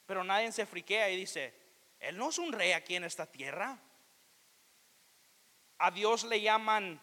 Pero 0.05 0.23
nadie 0.23 0.51
se 0.51 0.65
friquea 0.65 1.09
y 1.09 1.15
dice, 1.15 1.53
Él 1.99 2.17
no 2.17 2.29
es 2.29 2.37
un 2.39 2.51
rey 2.51 2.73
aquí 2.73 2.95
en 2.95 3.05
esta 3.05 3.25
tierra. 3.25 3.79
A 5.77 5.91
Dios 5.91 6.25
le 6.25 6.41
llaman 6.41 6.99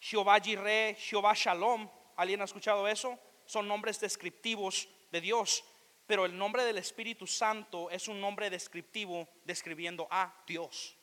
Jehová 0.00 0.40
Jireh, 0.40 0.96
Jehová 0.98 1.32
Shalom. 1.34 1.88
¿Alguien 2.16 2.40
ha 2.40 2.44
escuchado 2.44 2.88
eso? 2.88 3.16
Son 3.46 3.68
nombres 3.68 4.00
descriptivos 4.00 4.88
de 5.12 5.20
Dios 5.20 5.64
pero 6.10 6.24
el 6.24 6.36
nombre 6.36 6.64
del 6.64 6.76
Espíritu 6.78 7.24
Santo 7.24 7.88
es 7.88 8.08
un 8.08 8.20
nombre 8.20 8.50
descriptivo 8.50 9.28
describiendo 9.44 10.08
a 10.10 10.34
Dios. 10.44 10.96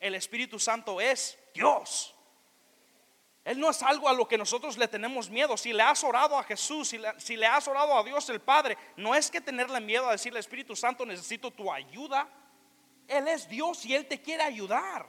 El 0.00 0.16
Espíritu 0.16 0.58
Santo 0.58 1.00
es 1.00 1.38
Dios. 1.54 2.12
Él 3.44 3.60
no 3.60 3.70
es 3.70 3.80
algo 3.84 4.08
a 4.08 4.12
lo 4.12 4.26
que 4.26 4.36
nosotros 4.36 4.76
le 4.76 4.88
tenemos 4.88 5.30
miedo. 5.30 5.56
Si 5.56 5.72
le 5.72 5.84
has 5.84 6.02
orado 6.02 6.36
a 6.36 6.42
Jesús, 6.42 6.88
si 6.88 6.98
le, 6.98 7.12
si 7.20 7.36
le 7.36 7.46
has 7.46 7.68
orado 7.68 7.96
a 7.96 8.02
Dios 8.02 8.28
el 8.28 8.40
Padre, 8.40 8.76
no 8.96 9.14
es 9.14 9.30
que 9.30 9.40
tenerle 9.40 9.80
miedo 9.80 10.08
a 10.08 10.10
decirle, 10.10 10.40
Espíritu 10.40 10.74
Santo, 10.74 11.06
necesito 11.06 11.52
tu 11.52 11.72
ayuda. 11.72 12.28
Él 13.06 13.28
es 13.28 13.48
Dios 13.48 13.86
y 13.86 13.94
Él 13.94 14.06
te 14.08 14.20
quiere 14.20 14.42
ayudar. 14.42 15.06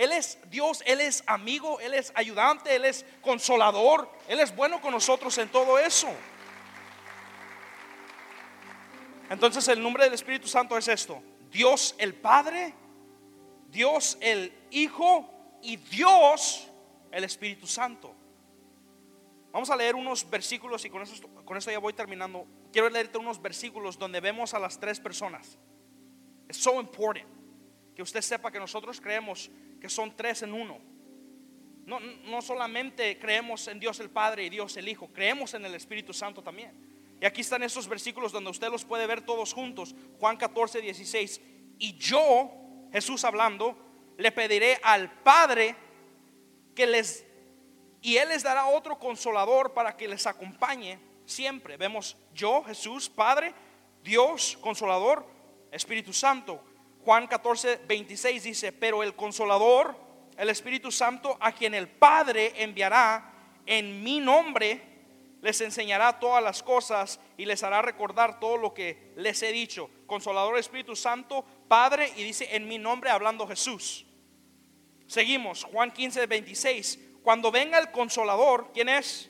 Él 0.00 0.12
es 0.12 0.38
Dios, 0.48 0.82
Él 0.86 1.02
es 1.02 1.22
amigo, 1.26 1.78
Él 1.78 1.92
es 1.92 2.10
ayudante, 2.14 2.74
Él 2.74 2.86
es 2.86 3.04
consolador, 3.20 4.10
Él 4.28 4.40
es 4.40 4.56
bueno 4.56 4.80
con 4.80 4.92
nosotros 4.92 5.36
en 5.36 5.50
todo 5.50 5.78
eso. 5.78 6.08
Entonces 9.28 9.68
el 9.68 9.82
nombre 9.82 10.04
del 10.04 10.14
Espíritu 10.14 10.48
Santo 10.48 10.78
es 10.78 10.88
esto. 10.88 11.22
Dios 11.50 11.94
el 11.98 12.14
Padre, 12.14 12.72
Dios 13.68 14.16
el 14.22 14.54
Hijo 14.70 15.30
y 15.60 15.76
Dios 15.76 16.66
el 17.12 17.24
Espíritu 17.24 17.66
Santo. 17.66 18.14
Vamos 19.52 19.68
a 19.68 19.76
leer 19.76 19.96
unos 19.96 20.30
versículos 20.30 20.82
y 20.86 20.88
con 20.88 21.02
eso, 21.02 21.28
con 21.44 21.60
ya 21.60 21.78
voy 21.78 21.92
terminando. 21.92 22.46
Quiero 22.72 22.88
leerte 22.88 23.18
unos 23.18 23.42
versículos 23.42 23.98
donde 23.98 24.20
vemos 24.20 24.54
a 24.54 24.58
las 24.58 24.80
tres 24.80 24.98
personas. 24.98 25.58
Es 26.48 26.56
so 26.56 26.80
important 26.80 27.28
que 27.94 28.00
usted 28.00 28.22
sepa 28.22 28.50
que 28.50 28.58
nosotros 28.58 28.98
creemos 28.98 29.50
que 29.80 29.88
son 29.88 30.16
tres 30.16 30.42
en 30.42 30.52
uno. 30.52 30.78
No, 31.86 31.98
no 32.00 32.42
solamente 32.42 33.18
creemos 33.18 33.66
en 33.68 33.80
Dios 33.80 33.98
el 34.00 34.10
Padre 34.10 34.44
y 34.44 34.50
Dios 34.50 34.76
el 34.76 34.88
Hijo, 34.88 35.08
creemos 35.12 35.54
en 35.54 35.64
el 35.64 35.74
Espíritu 35.74 36.12
Santo 36.12 36.42
también. 36.42 36.90
Y 37.20 37.26
aquí 37.26 37.42
están 37.42 37.62
esos 37.62 37.86
versículos 37.86 38.32
donde 38.32 38.50
usted 38.50 38.70
los 38.70 38.84
puede 38.84 39.06
ver 39.06 39.20
todos 39.20 39.52
juntos. 39.52 39.94
Juan 40.18 40.36
14, 40.36 40.80
16. 40.80 41.40
Y 41.78 41.96
yo, 41.98 42.50
Jesús 42.92 43.24
hablando, 43.24 43.76
le 44.16 44.32
pediré 44.32 44.78
al 44.82 45.10
Padre 45.22 45.76
que 46.74 46.86
les... 46.86 47.26
Y 48.02 48.16
Él 48.16 48.30
les 48.30 48.42
dará 48.42 48.66
otro 48.66 48.98
consolador 48.98 49.74
para 49.74 49.96
que 49.96 50.08
les 50.08 50.26
acompañe 50.26 50.98
siempre. 51.26 51.76
Vemos 51.76 52.16
yo, 52.32 52.62
Jesús, 52.64 53.10
Padre, 53.10 53.52
Dios, 54.02 54.56
consolador, 54.62 55.26
Espíritu 55.70 56.14
Santo. 56.14 56.64
Juan 57.10 57.26
14, 57.26 57.80
26 57.88 58.44
dice, 58.44 58.70
pero 58.70 59.02
el 59.02 59.16
consolador, 59.16 59.96
el 60.36 60.48
Espíritu 60.48 60.92
Santo, 60.92 61.36
a 61.40 61.50
quien 61.50 61.74
el 61.74 61.88
Padre 61.88 62.52
enviará 62.62 63.32
en 63.66 64.04
mi 64.04 64.20
nombre, 64.20 64.80
les 65.42 65.60
enseñará 65.60 66.20
todas 66.20 66.40
las 66.40 66.62
cosas 66.62 67.18
y 67.36 67.46
les 67.46 67.64
hará 67.64 67.82
recordar 67.82 68.38
todo 68.38 68.56
lo 68.56 68.72
que 68.72 69.12
les 69.16 69.42
he 69.42 69.50
dicho. 69.50 69.90
Consolador 70.06 70.56
Espíritu 70.56 70.94
Santo, 70.94 71.44
Padre, 71.66 72.12
y 72.14 72.22
dice 72.22 72.54
en 72.54 72.68
mi 72.68 72.78
nombre 72.78 73.10
hablando 73.10 73.44
Jesús. 73.48 74.06
Seguimos, 75.08 75.64
Juan 75.64 75.90
15, 75.90 76.26
26. 76.26 77.00
Cuando 77.24 77.50
venga 77.50 77.80
el 77.80 77.90
consolador, 77.90 78.70
¿quién 78.72 78.88
es? 78.88 79.28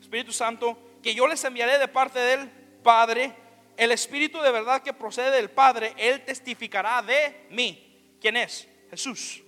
Espíritu 0.00 0.32
Santo, 0.32 0.78
que 1.02 1.14
yo 1.14 1.26
les 1.26 1.44
enviaré 1.44 1.78
de 1.78 1.88
parte 1.88 2.20
del 2.20 2.48
Padre, 2.82 3.34
el 3.76 3.92
Espíritu 3.92 4.40
de 4.40 4.50
verdad 4.50 4.82
que 4.82 4.92
procede 4.92 5.30
del 5.30 5.50
Padre, 5.50 5.94
Él 5.96 6.24
testificará 6.24 7.02
de 7.02 7.46
mí. 7.50 8.16
¿Quién 8.20 8.36
es? 8.36 8.68
Jesús. 8.90 9.42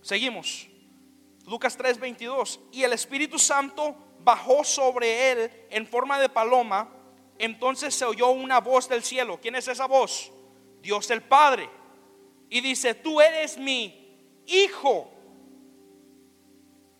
Seguimos. 0.00 0.68
Lucas 1.46 1.76
3, 1.76 1.98
22. 1.98 2.60
Y 2.72 2.82
el 2.82 2.92
Espíritu 2.92 3.38
Santo 3.38 3.96
bajó 4.20 4.64
sobre 4.64 5.30
él 5.30 5.50
en 5.70 5.86
forma 5.86 6.18
de 6.18 6.28
paloma, 6.28 6.92
entonces 7.38 7.94
se 7.94 8.04
oyó 8.04 8.30
una 8.30 8.60
voz 8.60 8.88
del 8.88 9.02
cielo. 9.02 9.38
¿Quién 9.40 9.54
es 9.54 9.68
esa 9.68 9.86
voz? 9.86 10.32
Dios 10.82 11.10
el 11.10 11.22
Padre. 11.22 11.70
Y 12.50 12.60
dice, 12.60 12.94
tú 12.94 13.20
eres 13.20 13.56
mi 13.56 14.42
hijo 14.46 15.10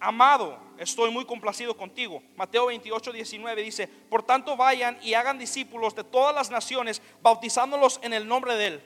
amado, 0.00 0.58
estoy 0.78 1.10
muy 1.10 1.24
complacido 1.24 1.76
contigo. 1.76 2.22
Mateo 2.36 2.66
28, 2.66 3.12
19 3.12 3.62
dice, 3.62 3.86
por 3.86 4.22
tanto 4.22 4.56
vayan 4.56 4.98
y 5.02 5.14
hagan 5.14 5.38
discípulos 5.38 5.94
de 5.94 6.04
todas 6.04 6.34
las 6.34 6.50
naciones, 6.50 7.02
bautizándolos 7.20 8.00
en 8.02 8.12
el 8.12 8.26
nombre 8.26 8.54
de 8.54 8.66
él. 8.66 8.82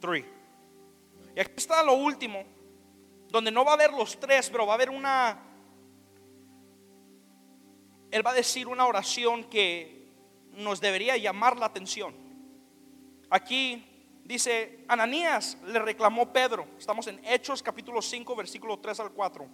Three. 0.00 0.24
Y 1.34 1.40
aquí 1.40 1.52
está 1.56 1.82
lo 1.82 1.94
último, 1.94 2.44
donde 3.28 3.50
no 3.50 3.64
va 3.64 3.72
a 3.72 3.74
haber 3.74 3.92
los 3.92 4.18
tres, 4.18 4.48
pero 4.50 4.66
va 4.66 4.72
a 4.72 4.76
haber 4.76 4.90
una... 4.90 5.42
Él 8.10 8.24
va 8.24 8.30
a 8.30 8.34
decir 8.34 8.68
una 8.68 8.86
oración 8.86 9.44
que 9.44 10.08
nos 10.52 10.80
debería 10.80 11.16
llamar 11.16 11.58
la 11.58 11.66
atención. 11.66 12.14
Aquí 13.28 13.84
dice, 14.26 14.84
Ananías 14.88 15.56
le 15.66 15.78
reclamó 15.78 16.32
Pedro, 16.32 16.66
estamos 16.78 17.06
en 17.06 17.20
Hechos 17.24 17.62
capítulo 17.62 18.02
5, 18.02 18.34
versículo 18.34 18.78
3 18.78 19.00
al 19.00 19.12
4. 19.12 19.46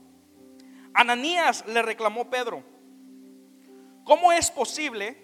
Ananías 0.94 1.64
le 1.66 1.82
reclamó 1.82 2.28
Pedro, 2.30 2.62
¿cómo 4.04 4.32
es 4.32 4.50
posible 4.50 5.16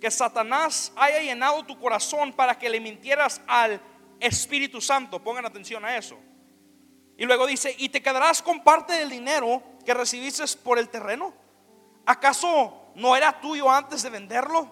que 0.00 0.10
Satanás 0.10 0.92
haya 0.96 1.20
llenado 1.20 1.64
tu 1.64 1.78
corazón 1.78 2.32
para 2.32 2.58
que 2.58 2.70
le 2.70 2.80
mintieras 2.80 3.40
al 3.46 3.80
Espíritu 4.20 4.80
Santo? 4.80 5.22
Pongan 5.22 5.46
atención 5.46 5.84
a 5.84 5.96
eso. 5.96 6.18
Y 7.16 7.24
luego 7.24 7.46
dice, 7.46 7.74
¿y 7.78 7.88
te 7.88 8.02
quedarás 8.02 8.42
con 8.42 8.62
parte 8.62 8.94
del 8.94 9.10
dinero 9.10 9.62
que 9.84 9.94
recibiste 9.94 10.44
por 10.62 10.78
el 10.78 10.88
terreno? 10.88 11.34
¿Acaso 12.06 12.92
no 12.94 13.16
era 13.16 13.40
tuyo 13.40 13.70
antes 13.70 14.02
de 14.02 14.10
venderlo? 14.10 14.68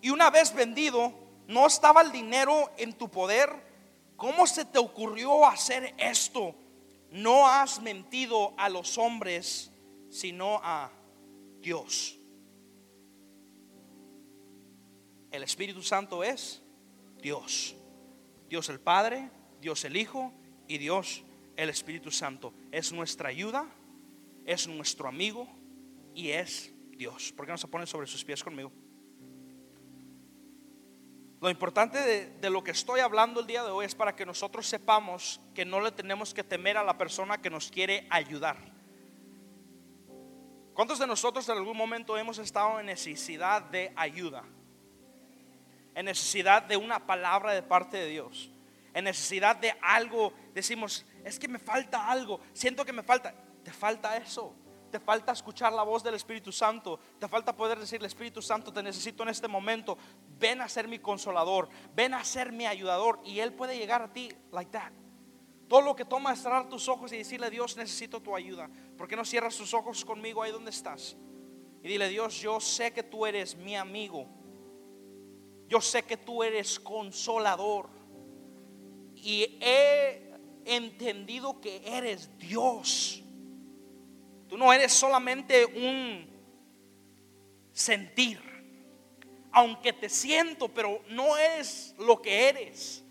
Y 0.00 0.10
una 0.10 0.30
vez 0.30 0.54
vendido, 0.54 1.12
¿no 1.50 1.66
estaba 1.66 2.02
el 2.02 2.12
dinero 2.12 2.70
en 2.78 2.92
tu 2.92 3.10
poder? 3.10 3.50
¿Cómo 4.16 4.46
se 4.46 4.64
te 4.64 4.78
ocurrió 4.78 5.44
hacer 5.44 5.94
esto? 5.98 6.54
No 7.10 7.48
has 7.48 7.82
mentido 7.82 8.54
a 8.56 8.68
los 8.68 8.96
hombres, 8.98 9.72
sino 10.10 10.60
a 10.62 10.92
Dios. 11.60 12.16
El 15.32 15.42
Espíritu 15.42 15.82
Santo 15.82 16.22
es 16.22 16.62
Dios. 17.20 17.74
Dios 18.48 18.68
el 18.68 18.78
Padre, 18.78 19.30
Dios 19.60 19.84
el 19.84 19.96
Hijo 19.96 20.32
y 20.68 20.78
Dios 20.78 21.24
el 21.56 21.68
Espíritu 21.68 22.12
Santo. 22.12 22.54
Es 22.70 22.92
nuestra 22.92 23.28
ayuda, 23.28 23.66
es 24.44 24.68
nuestro 24.68 25.08
amigo 25.08 25.48
y 26.14 26.30
es 26.30 26.72
Dios. 26.90 27.32
¿Por 27.32 27.46
qué 27.46 27.52
no 27.52 27.58
se 27.58 27.66
ponen 27.66 27.88
sobre 27.88 28.06
sus 28.06 28.24
pies 28.24 28.44
conmigo? 28.44 28.72
Lo 31.40 31.48
importante 31.48 31.98
de, 32.38 32.50
lo 32.50 32.62
que 32.62 32.70
estoy 32.70 33.00
hablando 33.00 33.40
el 33.40 33.46
día 33.46 33.64
de 33.64 33.70
hoy 33.70 33.86
es 33.86 33.94
para 33.94 34.14
que 34.14 34.26
nosotros 34.26 34.66
sepamos 34.66 35.40
que 35.54 35.64
no 35.64 35.80
le 35.80 35.90
tenemos 35.90 36.34
que 36.34 36.44
temer 36.44 36.76
a 36.76 36.84
la 36.84 36.98
persona 36.98 37.40
que 37.40 37.48
nos 37.48 37.70
quiere 37.70 38.06
ayudar. 38.10 38.58
¿Cuántos 40.74 40.98
de 40.98 41.06
nosotros 41.06 41.48
en 41.48 41.56
algún 41.56 41.78
momento 41.78 42.18
hemos 42.18 42.36
estado 42.38 42.78
en 42.78 42.86
necesidad 42.86 43.62
de 43.62 43.90
ayuda? 43.96 44.44
En 45.94 46.04
necesidad 46.04 46.62
de 46.62 46.76
una 46.76 47.06
palabra 47.06 47.52
de 47.52 47.62
parte 47.62 47.96
de 47.96 48.08
Dios. 48.08 48.50
En 48.92 49.04
necesidad 49.04 49.56
de 49.56 49.74
algo. 49.80 50.34
Decimos, 50.52 51.06
es 51.24 51.38
que 51.38 51.48
me 51.48 51.58
falta 51.58 52.10
algo. 52.10 52.40
Siento 52.52 52.84
que 52.84 52.92
me 52.92 53.02
falta. 53.02 53.34
Te 53.64 53.72
falta 53.72 54.16
eso 54.18 54.54
te 54.90 55.00
falta 55.00 55.32
escuchar 55.32 55.72
la 55.72 55.82
voz 55.82 56.02
del 56.02 56.14
Espíritu 56.14 56.52
Santo, 56.52 56.98
te 57.18 57.28
falta 57.28 57.56
poder 57.56 57.78
decirle, 57.78 58.06
Espíritu 58.06 58.42
Santo, 58.42 58.72
te 58.72 58.82
necesito 58.82 59.22
en 59.22 59.30
este 59.30 59.48
momento, 59.48 59.96
ven 60.38 60.60
a 60.60 60.68
ser 60.68 60.88
mi 60.88 60.98
consolador, 60.98 61.68
ven 61.94 62.14
a 62.14 62.24
ser 62.24 62.52
mi 62.52 62.66
ayudador 62.66 63.20
y 63.24 63.40
Él 63.40 63.52
puede 63.52 63.78
llegar 63.78 64.02
a 64.02 64.12
ti 64.12 64.30
like 64.52 64.70
that. 64.70 64.92
Todo 65.68 65.82
lo 65.82 65.94
que 65.94 66.04
toma 66.04 66.32
es 66.32 66.42
cerrar 66.42 66.68
tus 66.68 66.88
ojos 66.88 67.12
y 67.12 67.18
decirle, 67.18 67.48
Dios, 67.48 67.76
necesito 67.76 68.20
tu 68.20 68.34
ayuda. 68.34 68.68
¿Por 68.98 69.06
qué 69.06 69.14
no 69.14 69.24
cierras 69.24 69.56
tus 69.56 69.72
ojos 69.72 70.04
conmigo 70.04 70.42
ahí 70.42 70.50
donde 70.50 70.70
estás? 70.70 71.16
Y 71.82 71.88
dile, 71.88 72.08
Dios, 72.08 72.40
yo 72.40 72.58
sé 72.60 72.92
que 72.92 73.04
tú 73.04 73.24
eres 73.24 73.56
mi 73.56 73.76
amigo. 73.76 74.26
Yo 75.68 75.80
sé 75.80 76.02
que 76.02 76.16
tú 76.16 76.42
eres 76.42 76.80
consolador. 76.80 77.88
Y 79.14 79.58
he 79.60 80.34
entendido 80.64 81.60
que 81.60 81.82
eres 81.86 82.36
Dios 82.36 83.22
Tú 84.50 84.58
no 84.58 84.72
eres 84.72 84.92
solamente 84.92 85.64
un 85.64 86.28
sentir, 87.72 88.40
aunque 89.52 89.92
te 89.92 90.08
siento, 90.08 90.66
pero 90.66 91.04
no 91.08 91.38
es 91.38 91.94
lo 91.98 92.20
que 92.20 92.48
eres. 92.48 93.04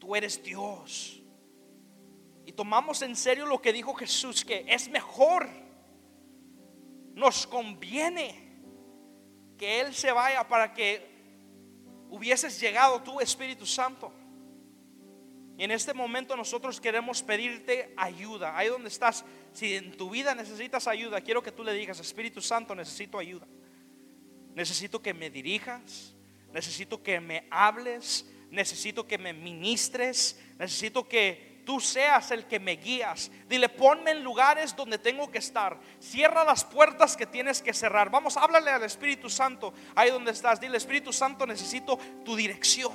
Tú 0.00 0.16
eres 0.16 0.42
Dios. 0.42 1.22
Y 2.44 2.50
tomamos 2.50 3.00
en 3.02 3.14
serio 3.14 3.46
lo 3.46 3.62
que 3.62 3.72
dijo 3.72 3.94
Jesús, 3.94 4.44
que 4.44 4.64
es 4.66 4.88
mejor, 4.88 5.48
nos 7.14 7.46
conviene 7.46 8.34
que 9.56 9.82
Él 9.82 9.94
se 9.94 10.10
vaya 10.10 10.48
para 10.48 10.74
que 10.74 11.08
hubieses 12.10 12.60
llegado 12.60 13.00
tú, 13.02 13.20
Espíritu 13.20 13.66
Santo. 13.66 14.12
Y 15.56 15.62
en 15.62 15.70
este 15.70 15.94
momento 15.94 16.36
nosotros 16.36 16.80
queremos 16.80 17.22
pedirte 17.22 17.94
ayuda. 17.96 18.56
Ahí 18.56 18.66
donde 18.66 18.88
estás, 18.88 19.24
si 19.52 19.74
en 19.74 19.96
tu 19.96 20.10
vida 20.10 20.34
necesitas 20.34 20.86
ayuda, 20.88 21.20
quiero 21.20 21.42
que 21.42 21.52
tú 21.52 21.62
le 21.62 21.74
digas, 21.74 22.00
Espíritu 22.00 22.40
Santo, 22.40 22.74
necesito 22.74 23.18
ayuda. 23.18 23.46
Necesito 24.54 25.00
que 25.00 25.14
me 25.14 25.30
dirijas, 25.30 26.14
necesito 26.52 27.02
que 27.02 27.20
me 27.20 27.46
hables, 27.50 28.26
necesito 28.50 29.06
que 29.06 29.18
me 29.18 29.32
ministres, 29.32 30.38
necesito 30.58 31.08
que 31.08 31.62
tú 31.64 31.80
seas 31.80 32.30
el 32.30 32.46
que 32.46 32.60
me 32.60 32.72
guías. 32.72 33.30
Dile, 33.48 33.68
ponme 33.68 34.10
en 34.10 34.22
lugares 34.22 34.74
donde 34.76 34.98
tengo 34.98 35.30
que 35.30 35.38
estar. 35.38 35.78
Cierra 36.00 36.44
las 36.44 36.64
puertas 36.64 37.16
que 37.16 37.26
tienes 37.26 37.62
que 37.62 37.72
cerrar. 37.72 38.10
Vamos, 38.10 38.36
háblale 38.36 38.70
al 38.70 38.82
Espíritu 38.82 39.30
Santo 39.30 39.72
ahí 39.94 40.10
donde 40.10 40.32
estás. 40.32 40.60
Dile, 40.60 40.76
Espíritu 40.76 41.12
Santo, 41.12 41.46
necesito 41.46 41.98
tu 42.24 42.36
dirección. 42.36 42.92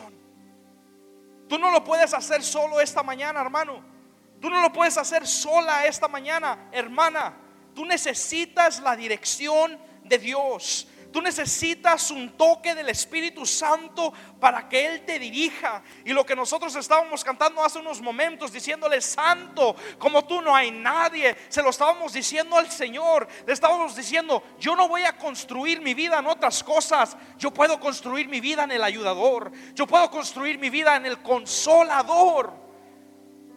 Tú 1.47 1.57
no 1.57 1.71
lo 1.71 1.83
puedes 1.83 2.13
hacer 2.13 2.43
solo 2.43 2.81
esta 2.81 3.03
mañana, 3.03 3.41
hermano. 3.41 3.96
Tú 4.39 4.49
no 4.49 4.61
lo 4.61 4.71
puedes 4.71 4.97
hacer 4.97 5.25
sola 5.25 5.85
esta 5.85 6.07
mañana, 6.07 6.69
hermana. 6.71 7.35
Tú 7.73 7.85
necesitas 7.85 8.79
la 8.81 8.95
dirección 8.95 9.79
de 10.03 10.17
Dios. 10.17 10.87
Tú 11.11 11.21
necesitas 11.21 12.11
un 12.11 12.37
toque 12.37 12.75
del 12.75 12.89
Espíritu 12.89 13.45
Santo 13.45 14.13
para 14.39 14.67
que 14.67 14.85
Él 14.85 15.05
te 15.05 15.17
dirija. 15.17 15.81
Y 16.05 16.13
lo 16.13 16.25
que 16.25 16.35
nosotros 16.35 16.75
estábamos 16.75 17.23
cantando 17.23 17.63
hace 17.63 17.79
unos 17.79 18.01
momentos, 18.01 18.51
diciéndole, 18.51 19.01
Santo, 19.01 19.75
como 19.97 20.25
tú 20.25 20.41
no 20.41 20.55
hay 20.55 20.69
nadie, 20.69 21.35
se 21.49 21.63
lo 21.63 21.69
estábamos 21.69 22.13
diciendo 22.13 22.57
al 22.57 22.69
Señor. 22.69 23.27
Le 23.45 23.53
estábamos 23.53 23.95
diciendo, 23.95 24.43
yo 24.59 24.75
no 24.75 24.87
voy 24.87 25.03
a 25.03 25.17
construir 25.17 25.81
mi 25.81 25.93
vida 25.93 26.19
en 26.19 26.27
otras 26.27 26.63
cosas. 26.63 27.17
Yo 27.37 27.51
puedo 27.51 27.79
construir 27.79 28.27
mi 28.27 28.39
vida 28.39 28.65
en 28.65 28.71
el 28.71 28.83
ayudador. 28.83 29.51
Yo 29.73 29.87
puedo 29.87 30.11
construir 30.11 30.59
mi 30.59 30.69
vida 30.69 30.95
en 30.97 31.05
el 31.05 31.21
consolador. 31.21 32.66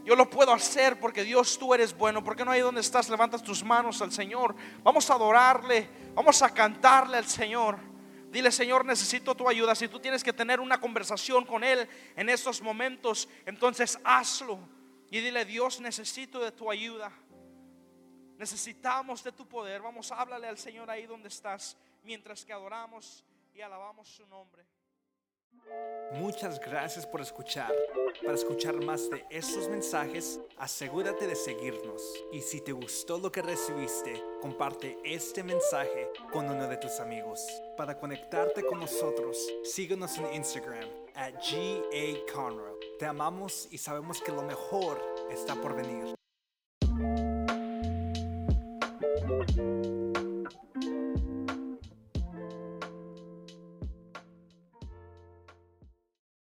Yo 0.04 0.16
lo 0.16 0.28
puedo 0.30 0.52
hacer 0.52 0.98
porque 0.98 1.24
Dios 1.24 1.58
tú 1.58 1.74
eres 1.74 1.96
bueno. 1.96 2.24
Porque 2.24 2.44
no 2.44 2.50
hay 2.50 2.60
donde 2.60 2.80
estás? 2.80 3.08
Levantas 3.08 3.42
tus 3.42 3.62
manos 3.62 4.00
al 4.02 4.12
Señor. 4.12 4.54
Vamos 4.82 5.10
a 5.10 5.14
adorarle. 5.14 5.88
Vamos 6.14 6.42
a 6.42 6.52
cantarle 6.52 7.18
al 7.18 7.26
Señor. 7.26 7.78
Dile, 8.30 8.52
Señor, 8.52 8.84
necesito 8.84 9.34
tu 9.34 9.48
ayuda. 9.48 9.74
Si 9.74 9.88
tú 9.88 9.98
tienes 9.98 10.22
que 10.22 10.32
tener 10.32 10.60
una 10.60 10.80
conversación 10.80 11.44
con 11.44 11.64
Él 11.64 11.88
en 12.16 12.28
estos 12.28 12.62
momentos, 12.62 13.28
entonces 13.44 13.98
hazlo. 14.04 14.58
Y 15.10 15.20
dile, 15.20 15.44
Dios, 15.44 15.80
necesito 15.80 16.38
de 16.38 16.52
tu 16.52 16.70
ayuda. 16.70 17.12
Necesitamos 18.38 19.24
de 19.24 19.32
tu 19.32 19.46
poder. 19.46 19.82
Vamos, 19.82 20.12
háblale 20.12 20.46
al 20.46 20.58
Señor 20.58 20.88
ahí 20.90 21.06
donde 21.06 21.28
estás, 21.28 21.76
mientras 22.04 22.44
que 22.44 22.52
adoramos 22.52 23.24
y 23.52 23.60
alabamos 23.60 24.08
su 24.08 24.24
nombre. 24.26 24.64
Muchas 26.12 26.58
gracias 26.60 27.06
por 27.06 27.20
escuchar. 27.20 27.72
Para 28.22 28.34
escuchar 28.34 28.74
más 28.84 29.08
de 29.10 29.24
estos 29.30 29.68
mensajes, 29.68 30.40
asegúrate 30.58 31.26
de 31.26 31.36
seguirnos. 31.36 32.02
Y 32.32 32.40
si 32.40 32.60
te 32.60 32.72
gustó 32.72 33.18
lo 33.18 33.30
que 33.30 33.42
recibiste, 33.42 34.22
comparte 34.40 34.98
este 35.04 35.44
mensaje 35.44 36.10
con 36.32 36.50
uno 36.50 36.66
de 36.66 36.76
tus 36.78 36.98
amigos. 36.98 37.46
Para 37.76 37.96
conectarte 37.98 38.64
con 38.64 38.80
nosotros, 38.80 39.38
síguenos 39.62 40.18
en 40.18 40.34
Instagram 40.34 40.88
at 41.14 41.34
GA 41.34 42.18
Te 42.98 43.06
amamos 43.06 43.68
y 43.70 43.78
sabemos 43.78 44.20
que 44.20 44.32
lo 44.32 44.42
mejor 44.42 45.00
está 45.30 45.54
por 45.54 45.76
venir. 45.76 46.14